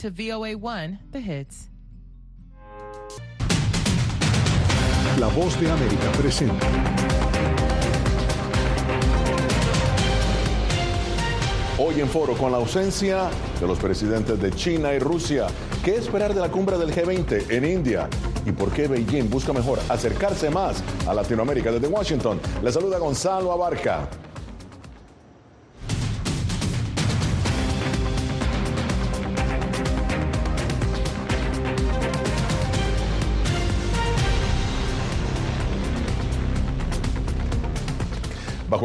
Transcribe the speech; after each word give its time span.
To 0.00 0.10
VOA1, 0.10 0.98
The 1.12 1.18
Hits. 1.18 1.68
La 5.18 5.26
voz 5.26 5.60
de 5.60 5.70
América 5.70 6.10
presenta. 6.18 6.66
Hoy 11.76 12.00
en 12.00 12.08
foro 12.08 12.32
con 12.32 12.50
la 12.50 12.56
ausencia 12.56 13.28
de 13.60 13.66
los 13.66 13.78
presidentes 13.78 14.40
de 14.40 14.50
China 14.52 14.94
y 14.94 14.98
Rusia. 14.98 15.48
¿Qué 15.84 15.96
esperar 15.96 16.32
de 16.32 16.40
la 16.40 16.48
cumbre 16.48 16.78
del 16.78 16.94
G20 16.94 17.50
en 17.50 17.66
India? 17.66 18.08
¿Y 18.46 18.52
por 18.52 18.72
qué 18.72 18.88
Beijing 18.88 19.28
busca 19.28 19.52
mejor 19.52 19.80
acercarse 19.90 20.48
más 20.48 20.82
a 21.06 21.12
Latinoamérica 21.12 21.72
desde 21.72 21.88
Washington? 21.88 22.40
Le 22.62 22.72
saluda 22.72 22.96
Gonzalo 22.98 23.52
Abarca. 23.52 24.08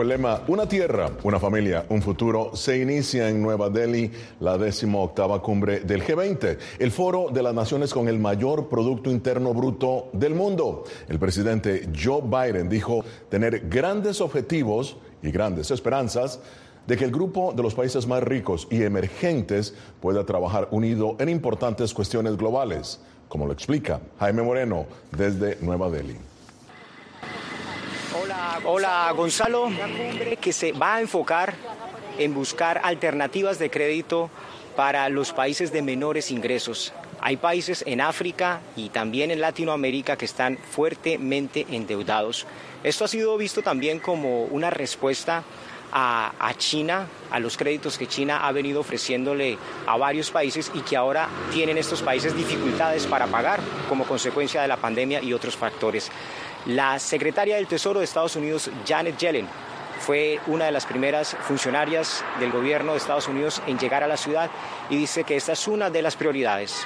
El 0.02 0.10
lema 0.10 0.42
Una 0.48 0.68
tierra, 0.68 1.10
una 1.24 1.40
familia, 1.40 1.86
un 1.88 2.02
futuro, 2.02 2.52
se 2.54 2.78
inicia 2.78 3.30
en 3.30 3.42
Nueva 3.42 3.70
Delhi 3.70 4.12
la 4.42 4.56
octava 4.56 5.42
cumbre 5.42 5.80
del 5.80 6.04
G20, 6.04 6.58
el 6.80 6.92
foro 6.92 7.30
de 7.32 7.42
las 7.42 7.54
naciones 7.54 7.94
con 7.94 8.10
el 8.10 8.20
mayor 8.20 8.68
Producto 8.68 9.10
Interno 9.10 9.54
Bruto 9.54 10.10
del 10.12 10.36
mundo. 10.36 10.84
El 11.08 11.18
presidente 11.18 11.88
Joe 11.96 12.22
Biden 12.22 12.68
dijo 12.68 13.06
tener 13.30 13.70
grandes 13.70 14.20
objetivos 14.20 14.98
y 15.24 15.32
grandes 15.32 15.72
esperanzas 15.72 16.42
de 16.86 16.98
que 16.98 17.06
el 17.06 17.12
grupo 17.12 17.54
de 17.56 17.64
los 17.64 17.74
países 17.74 18.06
más 18.06 18.22
ricos 18.22 18.68
y 18.70 18.84
emergentes 18.84 19.76
pueda 20.02 20.26
trabajar 20.26 20.68
unido 20.72 21.16
en 21.20 21.30
importantes 21.30 21.94
cuestiones 21.94 22.36
globales, 22.36 23.00
como 23.30 23.46
lo 23.46 23.54
explica 23.54 24.02
Jaime 24.20 24.44
Moreno 24.44 24.86
desde 25.12 25.58
Nueva 25.62 25.90
Delhi. 25.90 26.18
Hola 28.64 29.12
Gonzalo, 29.16 29.70
que 30.42 30.54
se 30.54 30.72
va 30.72 30.96
a 30.96 31.02
enfocar 31.02 31.54
en 32.18 32.34
buscar 32.34 32.82
alternativas 32.84 33.60
de 33.60 33.70
crédito 33.70 34.30
para 34.76 35.08
los 35.10 35.34
países 35.34 35.72
de 35.72 35.82
menores 35.82 36.32
ingresos. 36.32 36.94
Hay 37.22 37.38
países 37.38 37.84
en 37.88 38.02
África 38.02 38.62
y 38.76 38.90
también 38.90 39.32
en 39.32 39.42
Latinoamérica 39.42 40.18
que 40.18 40.26
están 40.26 40.58
fuertemente 40.58 41.66
endeudados. 41.70 42.46
Esto 42.84 43.06
ha 43.06 43.08
sido 43.08 43.38
visto 43.38 43.62
también 43.62 44.00
como 44.00 44.44
una 44.46 44.70
respuesta 44.70 45.44
a, 45.92 46.54
China, 46.58 47.08
a 47.32 47.40
los 47.40 47.56
créditos 47.56 47.98
que 47.98 48.08
China 48.08 48.46
ha 48.46 48.52
venido 48.52 48.82
ofreciéndole 48.82 49.58
a 49.88 49.96
varios 49.96 50.30
países 50.30 50.70
y 50.74 50.82
que 50.82 50.98
ahora 50.98 51.30
tienen 51.54 51.78
estos 51.78 52.02
países 52.02 52.36
dificultades 52.36 53.08
para 53.08 53.28
pagar 53.28 53.62
como 53.88 54.04
consecuencia 54.04 54.62
de 54.62 54.68
la 54.68 54.76
pandemia 54.76 55.22
y 55.24 55.32
otros 55.32 55.56
factores. 55.56 56.12
La 56.66 56.98
secretaria 56.98 57.58
del 57.58 57.68
Tesoro 57.68 58.00
de 58.00 58.06
Estados 58.06 58.36
Unidos, 58.36 58.72
Janet 58.88 59.18
Yellen, 59.18 59.48
fue 60.00 60.40
una 60.48 60.66
de 60.66 60.72
las 60.72 60.86
primeras 60.86 61.36
funcionarias 61.42 62.24
del 62.40 62.52
gobierno 62.52 62.94
de 62.94 62.98
Estados 62.98 63.28
Unidos 63.28 63.62
en 63.68 63.78
llegar 63.78 64.04
a 64.04 64.08
la 64.08 64.18
ciudad 64.18 64.50
y 64.90 64.98
dice 64.98 65.24
que 65.24 65.36
esta 65.36 65.54
es 65.54 65.68
una 65.68 65.90
de 65.90 66.02
las 66.02 66.16
prioridades. 66.16 66.86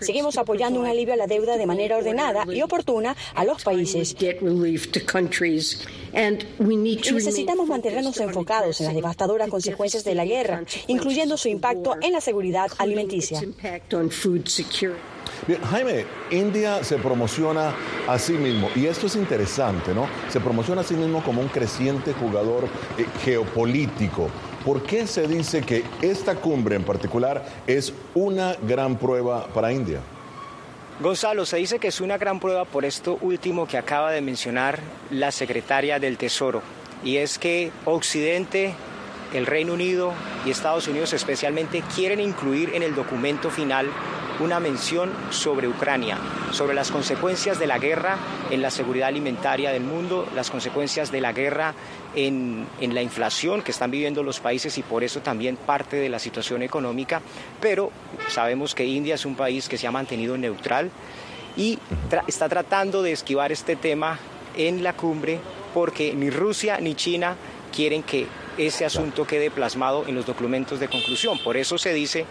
Seguimos 0.00 0.36
apoyando 0.36 0.80
un 0.80 0.86
alivio 0.86 1.14
a 1.14 1.16
la 1.16 1.26
deuda 1.26 1.56
de 1.56 1.66
manera 1.66 1.96
ordenada 1.96 2.44
y 2.52 2.60
oportuna 2.60 3.16
a 3.34 3.44
los 3.44 3.64
países. 3.64 4.14
Y 4.20 4.26
necesitamos 7.12 7.68
mantenernos 7.68 8.20
enfocados 8.20 8.80
en 8.80 8.86
las 8.86 8.94
devastadoras 8.94 9.48
consecuencias 9.48 10.04
de 10.04 10.14
la 10.14 10.26
guerra, 10.26 10.62
incluyendo 10.88 11.38
su 11.38 11.48
impacto 11.48 11.96
en 12.02 12.12
la 12.12 12.20
seguridad 12.20 12.70
alimenticia. 12.78 13.40
Bien, 15.46 15.62
Jaime, 15.62 16.04
India 16.30 16.82
se 16.82 16.96
promociona 16.96 17.72
a 18.06 18.18
sí 18.18 18.32
mismo, 18.32 18.68
y 18.74 18.86
esto 18.86 19.06
es 19.06 19.16
interesante, 19.16 19.94
¿no? 19.94 20.08
Se 20.28 20.40
promociona 20.40 20.80
a 20.80 20.84
sí 20.84 20.94
mismo 20.94 21.22
como 21.22 21.40
un 21.40 21.48
creciente 21.48 22.12
jugador 22.12 22.64
eh, 22.98 23.06
geopolítico. 23.24 24.28
¿Por 24.64 24.82
qué 24.82 25.06
se 25.06 25.26
dice 25.26 25.62
que 25.62 25.84
esta 26.02 26.34
cumbre 26.34 26.76
en 26.76 26.84
particular 26.84 27.44
es 27.66 27.92
una 28.14 28.56
gran 28.62 28.96
prueba 28.96 29.46
para 29.46 29.72
India? 29.72 30.00
Gonzalo, 31.00 31.46
se 31.46 31.58
dice 31.58 31.78
que 31.78 31.88
es 31.88 32.00
una 32.00 32.18
gran 32.18 32.40
prueba 32.40 32.64
por 32.64 32.84
esto 32.84 33.18
último 33.22 33.68
que 33.68 33.78
acaba 33.78 34.10
de 34.10 34.20
mencionar 34.20 34.80
la 35.10 35.30
secretaria 35.30 36.00
del 36.00 36.18
Tesoro, 36.18 36.60
y 37.04 37.18
es 37.18 37.38
que 37.38 37.70
Occidente, 37.84 38.74
el 39.32 39.46
Reino 39.46 39.74
Unido 39.74 40.12
y 40.46 40.50
Estados 40.50 40.88
Unidos 40.88 41.12
especialmente 41.12 41.82
quieren 41.94 42.20
incluir 42.20 42.74
en 42.74 42.82
el 42.82 42.94
documento 42.94 43.50
final 43.50 43.88
una 44.40 44.60
mención 44.60 45.12
sobre 45.30 45.66
Ucrania, 45.66 46.16
sobre 46.52 46.74
las 46.74 46.90
consecuencias 46.90 47.58
de 47.58 47.66
la 47.66 47.78
guerra 47.78 48.16
en 48.50 48.62
la 48.62 48.70
seguridad 48.70 49.08
alimentaria 49.08 49.72
del 49.72 49.82
mundo, 49.82 50.28
las 50.34 50.50
consecuencias 50.50 51.10
de 51.10 51.20
la 51.20 51.32
guerra 51.32 51.74
en, 52.14 52.66
en, 52.80 52.94
la 52.94 53.02
inflación 53.02 53.62
que 53.62 53.72
están 53.72 53.90
viviendo 53.90 54.22
los 54.22 54.38
países 54.38 54.78
y 54.78 54.82
por 54.82 55.02
eso 55.02 55.20
también 55.20 55.56
parte 55.56 55.96
de 55.96 56.08
la 56.08 56.20
situación 56.20 56.62
económica, 56.62 57.20
pero 57.60 57.90
sabemos 58.28 58.74
que 58.74 58.84
India 58.84 59.16
es 59.16 59.26
un 59.26 59.34
país 59.34 59.68
que 59.68 59.76
se 59.76 59.88
ha 59.88 59.90
mantenido 59.90 60.38
neutral 60.38 60.90
y 61.56 61.78
está 62.28 62.48
tratando 62.48 63.02
de 63.02 63.12
esquivar 63.12 63.50
este 63.50 63.74
tema 63.74 64.18
en 64.56 64.84
la 64.84 64.92
cumbre 64.92 65.40
porque 65.74 66.14
ni 66.14 66.30
Rusia 66.30 66.78
ni 66.80 66.94
China 66.94 67.36
quieren 67.74 68.02
que 68.02 68.26
ese 68.58 68.84
asunto 68.84 69.26
quede 69.26 69.50
plasmado 69.50 70.04
en 70.06 70.14
los 70.14 70.26
documentos 70.26 70.80
de 70.80 70.88
conclusión. 70.88 71.38
Por 71.38 71.56
eso 71.56 71.78
se 71.78 71.94
dice 71.94 72.26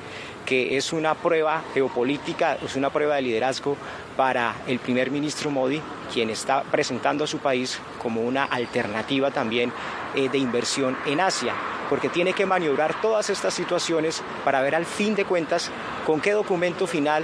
que 0.46 0.78
es 0.78 0.94
una 0.94 1.16
prueba 1.16 1.64
geopolítica, 1.74 2.58
es 2.64 2.76
una 2.76 2.90
prueba 2.90 3.16
de 3.16 3.22
liderazgo 3.24 3.78
para 4.18 4.56
el 4.68 4.80
primer 4.80 5.10
ministro 5.10 5.50
Modi, 5.50 5.82
quien 6.14 6.30
está 6.30 6.64
presentando 6.64 7.24
a 7.24 7.28
su 7.28 7.40
país 7.40 7.80
como 8.02 8.22
una 8.22 8.44
alternativa 8.44 9.32
también 9.32 9.72
eh, 10.16 10.30
de 10.30 10.38
inversión 10.38 10.98
en 11.06 11.22
Asia, 11.22 11.54
porque 11.90 12.10
tiene 12.10 12.34
que 12.34 12.46
maniobrar 12.46 13.02
todas 13.02 13.30
estas 13.30 13.54
situaciones 13.54 14.22
para 14.44 14.62
ver 14.62 14.76
al 14.76 14.86
fin 14.86 15.16
de 15.16 15.26
cuentas 15.26 15.72
con 16.06 16.20
qué 16.20 16.32
documento 16.32 16.88
final 16.88 17.24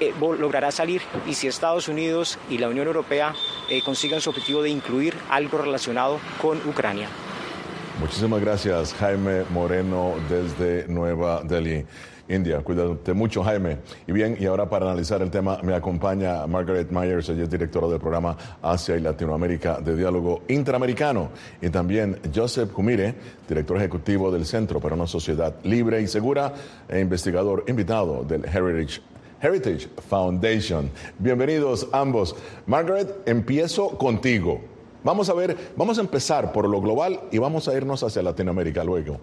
eh, 0.00 0.12
logrará 0.18 0.72
salir 0.72 1.02
y 1.26 1.34
si 1.34 1.46
Estados 1.46 1.88
Unidos 1.88 2.38
y 2.48 2.58
la 2.58 2.68
Unión 2.68 2.86
Europea 2.86 3.34
eh, 3.68 3.80
consigan 3.82 4.20
su 4.20 4.30
objetivo 4.30 4.62
de 4.62 4.70
incluir 4.70 5.14
algo 5.28 5.58
relacionado 5.58 6.18
con 6.40 6.58
Ucrania. 6.68 7.08
Muchísimas 8.00 8.40
gracias, 8.40 8.92
Jaime 8.94 9.44
Moreno, 9.50 10.14
desde 10.28 10.86
Nueva 10.88 11.42
Delhi. 11.42 11.84
India. 12.28 12.60
Cuídate 12.60 13.12
mucho, 13.12 13.42
Jaime. 13.42 13.78
Y 14.06 14.12
bien, 14.12 14.36
y 14.40 14.46
ahora 14.46 14.68
para 14.68 14.86
analizar 14.86 15.20
el 15.22 15.30
tema 15.30 15.58
me 15.62 15.74
acompaña 15.74 16.46
Margaret 16.46 16.90
Myers, 16.90 17.28
ella 17.28 17.42
es 17.42 17.50
directora 17.50 17.86
del 17.86 18.00
programa 18.00 18.36
Asia 18.62 18.96
y 18.96 19.00
Latinoamérica 19.00 19.80
de 19.80 19.94
Diálogo 19.96 20.42
Interamericano. 20.48 21.30
Y 21.60 21.68
también 21.70 22.18
Joseph 22.34 22.70
Humire, 22.76 23.14
director 23.48 23.76
ejecutivo 23.76 24.30
del 24.30 24.46
Centro 24.46 24.80
para 24.80 24.94
una 24.94 25.06
Sociedad 25.06 25.54
Libre 25.64 26.00
y 26.00 26.06
Segura 26.06 26.52
e 26.88 27.00
investigador 27.00 27.64
invitado 27.68 28.24
del 28.24 28.44
Heritage 28.46 29.02
Heritage 29.40 29.88
Foundation. 30.08 30.90
Bienvenidos 31.18 31.86
ambos. 31.92 32.34
Margaret, 32.66 33.14
empiezo 33.26 33.90
contigo. 33.98 34.73
Vamos 35.04 35.28
a 35.28 35.34
ver, 35.34 35.54
vamos 35.76 35.98
a 35.98 36.00
empezar 36.00 36.50
por 36.50 36.66
lo 36.66 36.80
global 36.80 37.20
y 37.30 37.36
vamos 37.36 37.68
a 37.68 37.76
irnos 37.76 38.02
hacia 38.02 38.22
Latinoamérica 38.22 38.82
luego. 38.82 39.20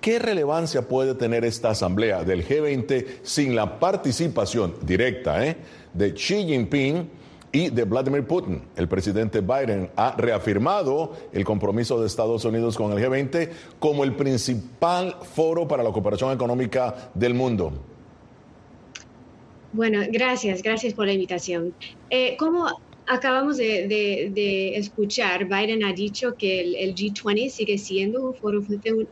¿Qué 0.00 0.20
relevancia 0.20 0.86
puede 0.86 1.14
tener 1.14 1.44
esta 1.44 1.70
asamblea 1.70 2.22
del 2.22 2.46
G20 2.46 3.18
sin 3.22 3.56
la 3.56 3.80
participación 3.80 4.74
directa 4.82 5.44
eh, 5.44 5.56
de 5.92 6.14
Xi 6.14 6.44
Jinping 6.44 7.10
y 7.50 7.70
de 7.70 7.84
Vladimir 7.84 8.24
Putin? 8.24 8.62
El 8.76 8.86
presidente 8.86 9.40
Biden 9.40 9.90
ha 9.96 10.14
reafirmado 10.16 11.12
el 11.32 11.44
compromiso 11.44 12.00
de 12.00 12.06
Estados 12.06 12.44
Unidos 12.44 12.76
con 12.76 12.92
el 12.92 13.04
G20 13.04 13.50
como 13.80 14.04
el 14.04 14.14
principal 14.14 15.16
foro 15.34 15.66
para 15.66 15.82
la 15.82 15.90
cooperación 15.90 16.32
económica 16.32 17.10
del 17.14 17.34
mundo. 17.34 17.72
Bueno, 19.72 20.00
gracias, 20.10 20.62
gracias 20.62 20.94
por 20.94 21.06
la 21.06 21.12
invitación. 21.12 21.74
Eh, 22.08 22.36
como 22.38 22.68
acabamos 23.10 23.56
de, 23.56 24.76
escuchar, 24.76 25.44
Biden 25.46 25.82
ha 25.82 25.92
dicho 25.92 26.36
que 26.36 26.60
el, 26.60 26.76
el, 26.76 26.94
G20 26.94 27.48
sigue 27.50 27.76
siendo 27.76 28.24
un 28.24 28.34
foro 28.34 28.62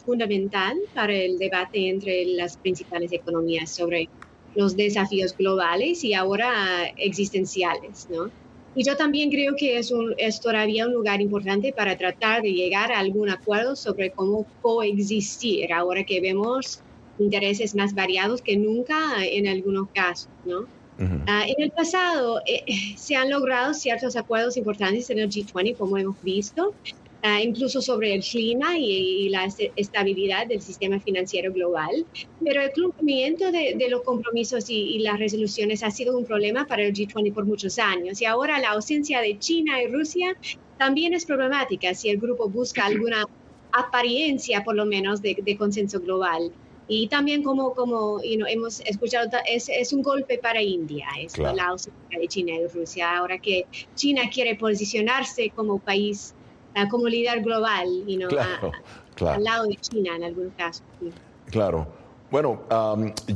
fundamental 0.05 0.77
para 0.95 1.12
el 1.12 1.37
debate 1.37 1.89
entre 1.89 2.25
las 2.27 2.56
principales 2.56 3.12
economías 3.12 3.71
sobre 3.71 4.09
los 4.55 4.77
desafíos 4.77 5.37
globales 5.37 6.05
y 6.05 6.15
ahora 6.15 6.87
existenciales, 6.97 8.06
¿no? 8.09 8.31
Y 8.77 8.85
yo 8.85 8.97
también 8.97 9.31
creo 9.31 9.56
que 9.56 9.79
es, 9.79 9.93
es 10.19 10.41
todavía 10.41 10.87
un 10.87 10.93
lugar 10.93 11.21
importante 11.21 11.73
para 11.73 11.97
tratar 11.97 12.43
de 12.43 12.53
llegar 12.53 12.93
a 12.93 13.01
algún 13.01 13.29
acuerdo 13.31 13.75
sobre 13.75 14.12
cómo 14.12 14.47
coexistir, 14.62 15.73
ahora 15.73 16.05
que 16.05 16.21
vemos 16.21 16.81
intereses 17.19 17.75
más 17.75 17.94
variados 17.94 18.43
que 18.43 18.56
nunca 18.56 19.25
en 19.25 19.49
algunos 19.49 19.89
casos, 19.93 20.31
¿no? 20.44 20.78
Uh 20.99 21.03
-huh. 21.03 21.23
uh, 21.23 21.45
en 21.47 21.62
el 21.62 21.71
pasado 21.71 22.41
eh, 22.45 22.65
se 22.97 23.15
han 23.15 23.31
logrado 23.31 23.73
ciertos 23.73 24.17
acuerdos 24.17 24.56
importantes 24.56 25.09
en 25.11 25.21
el 25.21 25.29
G20, 25.29 25.77
como 25.77 25.97
hemos 25.97 26.21
visto, 26.23 26.75
Ah, 27.21 27.43
incluso 27.43 27.83
sobre 27.83 28.15
el 28.15 28.23
clima 28.23 28.79
y, 28.79 29.29
la 29.29 29.49
estabilidad 29.75 30.47
del 30.47 30.62
sistema 30.62 31.00
financiero 31.00 31.53
global. 31.53 32.06
Pero 32.45 32.62
el 32.62 32.71
cumplimiento 32.73 33.50
de, 33.50 33.77
los 33.91 34.03
compromisos 34.03 34.71
y, 34.71 35.00
las 35.00 35.19
resoluciones 35.19 35.83
ha 35.83 35.91
sido 35.91 36.17
un 36.17 36.25
problema 36.25 36.67
para 36.67 36.85
el 36.85 36.93
G20 36.95 37.35
por 37.35 37.44
muchos 37.44 37.79
años. 37.81 38.23
Y 38.23 38.25
ahora 38.25 38.61
la 38.61 38.71
ausencia 38.71 39.21
de 39.21 39.37
China 39.39 39.83
y 39.83 39.89
Rusia 39.89 40.37
también 40.79 41.12
es 41.12 41.25
problemática 41.25 41.93
si 41.93 42.09
el 42.09 42.19
grupo 42.19 42.49
busca 42.49 42.87
alguna 42.87 43.25
apariencia, 43.73 44.62
por 44.62 44.77
lo 44.77 44.87
menos, 44.87 45.21
de, 45.21 45.56
consenso 45.59 46.01
global. 46.01 46.53
Y 46.88 47.06
también 47.08 47.43
como, 47.43 47.75
como 47.75 48.19
hemos 48.23 48.81
escuchado, 48.81 49.29
es, 49.46 49.69
es, 49.69 49.93
un 49.93 50.02
golpe 50.02 50.38
para 50.38 50.62
India, 50.62 51.06
es 51.20 51.37
la 51.37 51.69
ausencia 51.69 52.19
de 52.19 52.26
China 52.26 52.52
y 52.55 52.67
Rusia. 52.67 53.19
Ahora 53.19 53.38
que 53.38 53.67
China 53.94 54.23
quiere 54.32 54.55
posicionarse 54.55 55.50
como 55.55 55.79
país 55.79 56.35
como 56.87 57.08
líder 57.08 57.43
global, 57.43 57.88
y 58.06 58.23
al 58.23 59.43
lado 59.43 59.67
de 59.67 59.76
China 59.76 60.17
en 60.17 60.25
algunos 60.25 60.52
casos. 60.56 60.85
Claro. 61.50 61.87
Bueno, 62.31 62.62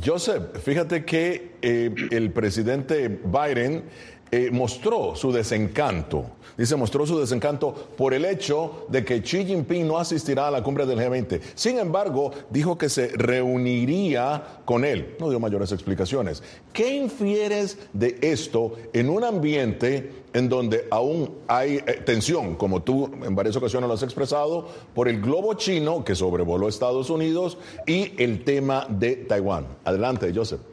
Joseph, 0.05 0.55
fíjate 0.63 1.03
que 1.03 1.55
eh, 1.63 1.93
el 2.11 2.31
presidente 2.31 3.07
Biden 3.09 3.85
eh, 4.35 4.49
mostró 4.51 5.15
su 5.15 5.31
desencanto. 5.31 6.25
Dice, 6.57 6.75
mostró 6.75 7.05
su 7.05 7.19
desencanto 7.19 7.71
por 7.95 8.15
el 8.15 8.25
hecho 8.25 8.87
de 8.89 9.05
que 9.05 9.21
Xi 9.21 9.45
Jinping 9.45 9.87
no 9.87 9.99
asistirá 9.99 10.47
a 10.47 10.51
la 10.51 10.63
cumbre 10.63 10.87
del 10.87 10.97
G20. 10.97 11.39
Sin 11.53 11.77
embargo, 11.77 12.31
dijo 12.49 12.75
que 12.75 12.89
se 12.89 13.09
reuniría 13.09 14.61
con 14.65 14.85
él. 14.85 15.17
No 15.19 15.29
dio 15.29 15.39
mayores 15.39 15.71
explicaciones. 15.71 16.41
¿Qué 16.73 16.95
infieres 16.95 17.77
de 17.93 18.17
esto 18.21 18.73
en 18.91 19.11
un 19.11 19.23
ambiente 19.23 20.23
en 20.33 20.49
donde 20.49 20.87
aún 20.89 21.29
hay 21.47 21.75
eh, 21.85 22.01
tensión, 22.03 22.55
como 22.55 22.81
tú 22.81 23.11
en 23.23 23.35
varias 23.35 23.55
ocasiones 23.55 23.87
lo 23.87 23.93
has 23.93 24.01
expresado, 24.01 24.67
por 24.95 25.09
el 25.09 25.21
globo 25.21 25.53
chino 25.53 26.03
que 26.03 26.15
sobrevoló 26.15 26.67
Estados 26.67 27.11
Unidos 27.11 27.59
y 27.85 28.19
el 28.19 28.43
tema 28.43 28.87
de 28.89 29.15
Taiwán? 29.15 29.67
Adelante, 29.85 30.31
Joseph. 30.33 30.72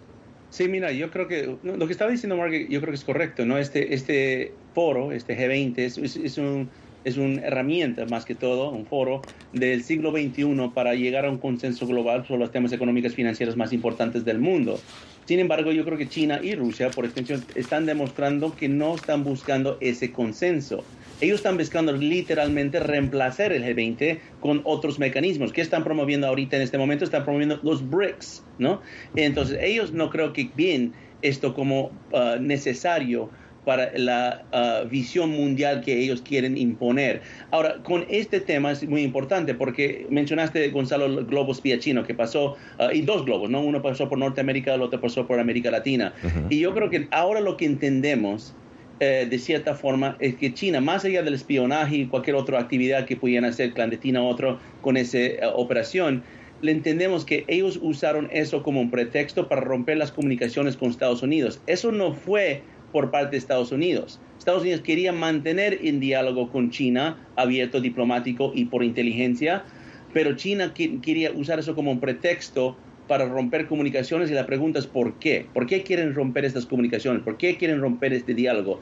Sí, 0.53 0.69
mira, 0.69 0.91
yo 0.93 1.11
creo 1.11 1.29
que 1.29 1.61
lo 1.63 1.87
que 1.87 1.93
estaba 1.93 2.11
diciendo 2.11 2.37
Mark, 2.37 2.53
yo 2.69 2.81
creo 2.81 2.91
que 2.91 2.97
es 2.97 3.05
correcto, 3.05 3.47
¿no? 3.47 3.57
Este, 3.59 3.95
este 3.95 4.65
foro, 4.75 5.13
este 5.13 5.37
G20, 5.37 5.85
es, 5.87 5.97
es, 6.17 6.39
un, 6.39 6.73
es 7.05 7.17
una 7.19 7.43
herramienta 7.43 8.05
más 8.07 8.25
que 8.25 8.35
todo, 8.35 8.73
un 8.73 8.89
foro 8.89 9.29
del 9.53 9.85
siglo 9.85 10.11
XXI 10.11 10.75
para 10.75 10.95
llegar 10.97 11.25
a 11.25 11.31
un 11.31 11.39
consenso 11.39 11.87
global 11.87 12.27
sobre 12.27 12.41
los 12.41 12.51
temas 12.51 12.73
económicos 12.73 13.13
y 13.13 13.17
financieros 13.17 13.57
más 13.57 13.73
importantes 13.73 14.25
del 14.25 14.41
mundo. 14.41 14.85
Sin 15.25 15.39
embargo, 15.39 15.71
yo 15.71 15.85
creo 15.85 15.97
que 15.99 16.09
China 16.09 16.41
y 16.43 16.57
Rusia, 16.57 16.95
por 16.95 17.05
extensión, 17.05 17.47
están 17.55 17.87
demostrando 17.87 18.57
que 18.57 18.69
no 18.69 18.97
están 18.97 19.23
buscando 19.23 19.79
ese 19.81 20.11
consenso. 20.13 20.89
Ellos 21.21 21.37
están 21.37 21.59
buscando 21.59 21.93
literalmente 21.93 22.81
reemplazar 22.81 23.53
el 23.53 23.63
G20 23.63 24.19
con 24.41 24.63
otros 24.65 24.99
mecanismos. 24.99 25.53
¿Qué 25.53 25.61
están 25.61 25.85
promoviendo 25.85 26.27
ahorita 26.27 26.57
en 26.57 26.63
este 26.63 26.79
momento? 26.79 27.05
Están 27.05 27.25
promoviendo 27.25 27.61
los 27.63 27.89
BRICS, 27.89 28.43
¿no? 28.59 28.81
Entonces, 29.17 29.59
ellos 29.61 29.93
no 29.93 30.09
creo 30.09 30.33
que 30.33 30.51
ven 30.57 30.95
esto 31.21 31.53
como 31.53 31.91
ah, 32.15 32.37
necesario 32.41 33.29
para 33.67 33.93
la 33.99 34.45
ah, 34.53 34.85
visión 34.91 35.31
mundial 35.31 35.83
que 35.83 36.01
ellos 36.01 36.23
quieren 36.23 36.57
imponer. 36.57 37.21
Ahora, 37.51 37.83
con 37.83 38.07
este 38.09 38.41
tema 38.41 38.73
es 38.73 38.89
muy 38.89 39.03
importante 39.03 39.55
porque 39.55 40.07
mencionaste, 40.09 40.69
Gonzalo, 40.71 41.05
el 41.05 41.27
globo 41.27 41.53
espía 41.53 41.79
chino 41.79 42.03
que 42.03 42.15
pasó, 42.15 42.57
ah, 42.79 42.89
y 42.95 43.03
dos 43.03 43.27
globos, 43.27 43.51
¿no? 43.51 43.61
Uno 43.61 43.83
pasó 43.83 44.09
por 44.09 44.19
Norteamérica, 44.19 44.75
el 44.75 44.81
otro 44.81 45.01
pasó 45.01 45.27
por 45.27 45.39
América 45.39 45.71
Latina. 45.71 46.15
Y 46.49 46.61
yo 46.61 46.73
creo 46.75 46.89
que 46.89 47.09
ahora 47.11 47.41
lo 47.41 47.59
que 47.59 47.67
entendemos 47.67 48.55
eh, 49.01 49.27
de 49.29 49.39
cierta 49.39 49.75
forma, 49.75 50.17
es 50.21 50.35
que 50.35 50.53
China, 50.53 50.83
más 50.83 51.07
allá 51.07 51.23
del 51.23 51.33
espionaje 51.33 51.97
y 51.97 52.07
cualquier 52.07 52.37
otra 52.37 52.61
actividad 52.61 53.07
que 53.07 53.17
pudieran 53.17 53.49
hacer 53.49 53.73
clandestina 53.73 54.23
otro 54.23 54.59
con 54.83 54.99
esa 54.99 55.19
eh, 55.19 55.41
operación, 55.55 56.23
le 56.61 56.73
entendemos 56.73 57.25
que 57.25 57.45
ellos 57.49 57.79
usaron 57.81 58.29
eso 58.31 58.63
como 58.63 58.83
un 58.83 58.91
pretexto 58.91 59.49
para 59.49 59.63
romper 59.63 59.97
las 59.97 60.13
comunicaciones 60.13 60.77
con 60.77 60.91
Estados 60.91 61.23
Unidos. 61.23 61.63
Eso 61.67 61.93
no 61.93 62.13
fue 62.13 62.63
por 62.93 63.11
parte 63.11 63.33
de 63.33 63.39
Estados 63.39 63.73
Unidos. 63.73 64.21
Estados 64.39 64.63
Unidos 64.63 64.83
quería 64.83 65.13
mantener 65.13 65.79
en 65.83 66.01
diálogo 66.01 66.51
con 66.51 66.71
China, 66.71 67.27
abierto, 67.37 67.81
diplomático 67.81 68.53
y 68.55 68.67
por 68.67 68.85
inteligencia, 68.85 69.65
pero 70.13 70.37
China 70.37 70.75
quería 70.75 71.31
usar 71.33 71.59
eso 71.59 71.75
como 71.75 71.91
un 71.91 72.01
pretexto 72.01 72.77
para 73.11 73.27
romper 73.27 73.67
comunicaciones 73.67 74.31
y 74.31 74.35
la 74.35 74.47
pregunta 74.47 74.79
es 74.79 74.87
¿por 74.87 75.15
qué? 75.15 75.45
¿Por 75.53 75.67
qué 75.67 75.83
quieren 75.83 76.15
romper 76.15 76.45
estas 76.45 76.65
comunicaciones? 76.65 77.25
¿Por 77.25 77.39
qué 77.39 77.57
quieren 77.57 77.81
romper 77.81 78.13
este 78.13 78.35
diálogo? 78.35 78.79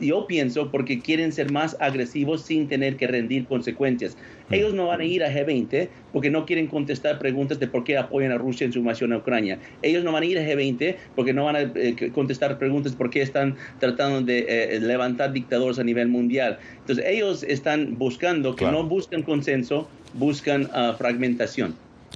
yo 0.00 0.28
pienso 0.28 0.70
porque 0.70 1.00
quieren 1.00 1.32
ser 1.32 1.50
más 1.50 1.76
agresivos 1.80 2.42
sin 2.42 2.68
tener 2.68 2.94
que 2.96 3.08
rendir 3.08 3.44
consecuencias. 3.44 4.16
Mm. 4.50 4.54
Ellos 4.54 4.74
no 4.74 4.86
van 4.86 5.00
a 5.00 5.04
ir 5.04 5.24
a 5.24 5.32
G20 5.32 5.88
porque 6.12 6.30
no 6.30 6.46
quieren 6.46 6.68
contestar 6.68 7.18
preguntas 7.18 7.58
de 7.58 7.66
por 7.66 7.82
qué 7.82 7.98
apoyan 7.98 8.30
a 8.30 8.38
Rusia 8.38 8.66
en 8.66 8.72
su 8.72 8.78
invasión 8.78 9.12
a 9.12 9.16
Ucrania. 9.16 9.58
Ellos 9.82 10.04
no 10.04 10.12
van 10.12 10.22
a 10.22 10.26
ir 10.26 10.38
a 10.38 10.42
G20 10.42 10.94
porque 11.16 11.32
no 11.32 11.46
van 11.46 11.56
a 11.56 11.62
eh, 11.62 12.12
contestar 12.14 12.60
preguntas 12.60 12.92
de 12.92 12.98
por 12.98 13.10
qué 13.10 13.20
están 13.20 13.56
tratando 13.80 14.20
de 14.20 14.46
eh, 14.48 14.78
levantar 14.80 15.32
dictadores 15.32 15.80
a 15.80 15.82
nivel 15.82 16.06
mundial. 16.06 16.60
Entonces 16.78 17.04
ellos 17.04 17.42
están 17.42 17.98
buscando 17.98 18.54
que 18.54 18.64
no 18.64 18.84
buscan 18.84 19.22
consenso, 19.22 19.88
buscan 20.14 20.68
ah, 20.72 20.94
fragmentación. 20.96 21.74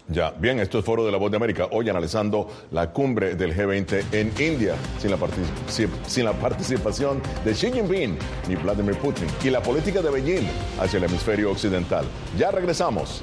Ya, 0.08 0.30
bien, 0.30 0.60
esto 0.60 0.78
es 0.78 0.84
Foro 0.84 1.04
de 1.04 1.12
la 1.12 1.18
Voz 1.18 1.30
de 1.30 1.36
América, 1.36 1.68
hoy 1.70 1.88
analizando 1.88 2.48
la 2.70 2.92
cumbre 2.92 3.34
del 3.34 3.54
G20 3.54 4.04
en 4.12 4.32
India, 4.38 4.74
sin 4.98 5.10
la, 5.10 5.18
sin 6.06 6.24
la 6.24 6.32
participación 6.32 7.20
de 7.44 7.52
Xi 7.52 7.72
Jinping 7.72 8.16
ni 8.48 8.56
Vladimir 8.56 8.96
Putin, 8.98 9.26
y 9.42 9.50
la 9.50 9.62
política 9.62 10.02
de 10.02 10.10
Beijing 10.10 10.46
hacia 10.80 10.98
el 10.98 11.04
hemisferio 11.04 11.50
occidental. 11.50 12.04
Ya 12.38 12.50
regresamos. 12.50 13.22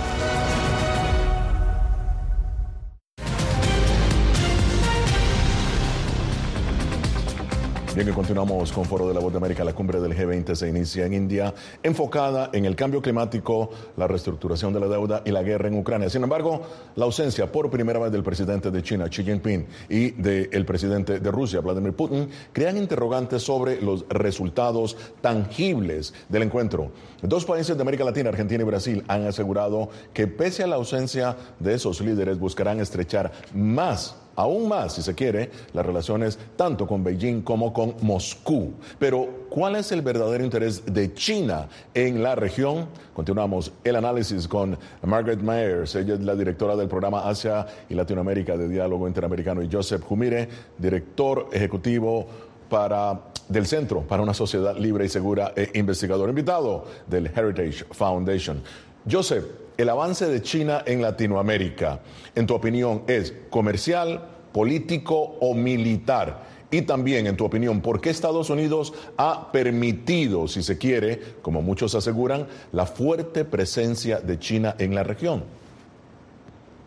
Bien, 8.01 8.09
que 8.09 8.15
continuamos 8.15 8.71
con 8.71 8.83
Foro 8.85 9.07
de 9.07 9.13
la 9.13 9.19
Voz 9.19 9.31
de 9.31 9.37
América. 9.37 9.63
La 9.63 9.73
cumbre 9.73 10.01
del 10.01 10.17
G20 10.17 10.55
se 10.55 10.67
inicia 10.67 11.05
en 11.05 11.13
India, 11.13 11.53
enfocada 11.83 12.49
en 12.51 12.65
el 12.65 12.75
cambio 12.75 12.99
climático, 12.99 13.69
la 13.95 14.07
reestructuración 14.07 14.73
de 14.73 14.79
la 14.79 14.87
deuda 14.87 15.21
y 15.23 15.29
la 15.29 15.43
guerra 15.43 15.67
en 15.67 15.77
Ucrania. 15.77 16.09
Sin 16.09 16.23
embargo, 16.23 16.63
la 16.95 17.05
ausencia 17.05 17.51
por 17.51 17.69
primera 17.69 17.99
vez 17.99 18.11
del 18.11 18.23
presidente 18.23 18.71
de 18.71 18.81
China, 18.81 19.07
Xi 19.07 19.23
Jinping, 19.23 19.67
y 19.87 20.09
del 20.13 20.65
presidente 20.65 21.19
de 21.19 21.29
Rusia, 21.29 21.59
Vladimir 21.59 21.93
Putin, 21.93 22.27
crean 22.51 22.77
interrogantes 22.77 23.43
sobre 23.43 23.79
los 23.79 24.03
resultados 24.09 24.97
tangibles 25.21 26.11
del 26.27 26.41
encuentro. 26.41 26.89
Dos 27.21 27.45
países 27.45 27.75
de 27.75 27.83
América 27.83 28.03
Latina, 28.03 28.29
Argentina 28.29 28.63
y 28.63 28.65
Brasil, 28.65 29.03
han 29.07 29.27
asegurado 29.27 29.89
que 30.11 30.25
pese 30.25 30.63
a 30.63 30.67
la 30.67 30.77
ausencia 30.77 31.37
de 31.59 31.75
esos 31.75 32.01
líderes, 32.01 32.39
buscarán 32.39 32.79
estrechar 32.79 33.31
más 33.53 34.15
aún 34.35 34.67
más, 34.67 34.93
si 34.93 35.01
se 35.01 35.15
quiere, 35.15 35.51
las 35.73 35.85
relaciones 35.85 36.39
tanto 36.55 36.87
con 36.87 37.03
Beijing 37.03 37.41
como 37.41 37.73
con 37.73 37.95
Moscú. 38.01 38.73
Pero, 38.99 39.27
¿cuál 39.49 39.75
es 39.75 39.91
el 39.91 40.01
verdadero 40.01 40.43
interés 40.43 40.83
de 40.85 41.13
China 41.13 41.67
en 41.93 42.23
la 42.23 42.35
región? 42.35 42.87
Continuamos 43.13 43.71
el 43.83 43.95
análisis 43.95 44.47
con 44.47 44.77
Margaret 45.03 45.41
Myers, 45.41 45.95
ella 45.95 46.13
es 46.13 46.21
la 46.21 46.35
directora 46.35 46.75
del 46.75 46.87
programa 46.87 47.27
Asia 47.27 47.65
y 47.89 47.93
Latinoamérica 47.93 48.57
de 48.57 48.67
Diálogo 48.67 49.07
Interamericano, 49.07 49.61
y 49.61 49.69
Joseph 49.71 50.03
Jumire, 50.03 50.47
director 50.77 51.49
ejecutivo 51.51 52.27
para, 52.69 53.19
del 53.49 53.67
Centro 53.67 54.01
para 54.01 54.23
una 54.23 54.33
Sociedad 54.33 54.77
Libre 54.77 55.05
y 55.05 55.09
Segura 55.09 55.51
e 55.55 55.77
investigador 55.77 56.29
invitado 56.29 56.85
del 57.07 57.27
Heritage 57.27 57.85
Foundation. 57.91 58.61
Joseph, 59.09 59.43
el 59.77 59.89
avance 59.89 60.27
de 60.27 60.41
China 60.41 60.83
en 60.85 61.01
Latinoamérica, 61.01 62.01
en 62.35 62.47
tu 62.47 62.53
opinión, 62.53 63.03
es 63.07 63.33
comercial, 63.49 64.27
político 64.51 65.37
o 65.39 65.53
militar? 65.53 66.51
Y 66.71 66.83
también, 66.83 67.27
en 67.27 67.35
tu 67.35 67.43
opinión, 67.43 67.81
¿por 67.81 67.99
qué 67.99 68.09
Estados 68.09 68.49
Unidos 68.49 68.93
ha 69.17 69.51
permitido, 69.51 70.47
si 70.47 70.63
se 70.63 70.77
quiere, 70.77 71.19
como 71.41 71.61
muchos 71.61 71.95
aseguran, 71.95 72.47
la 72.71 72.85
fuerte 72.85 73.43
presencia 73.43 74.21
de 74.21 74.39
China 74.39 74.75
en 74.79 74.95
la 74.95 75.03
región? 75.03 75.43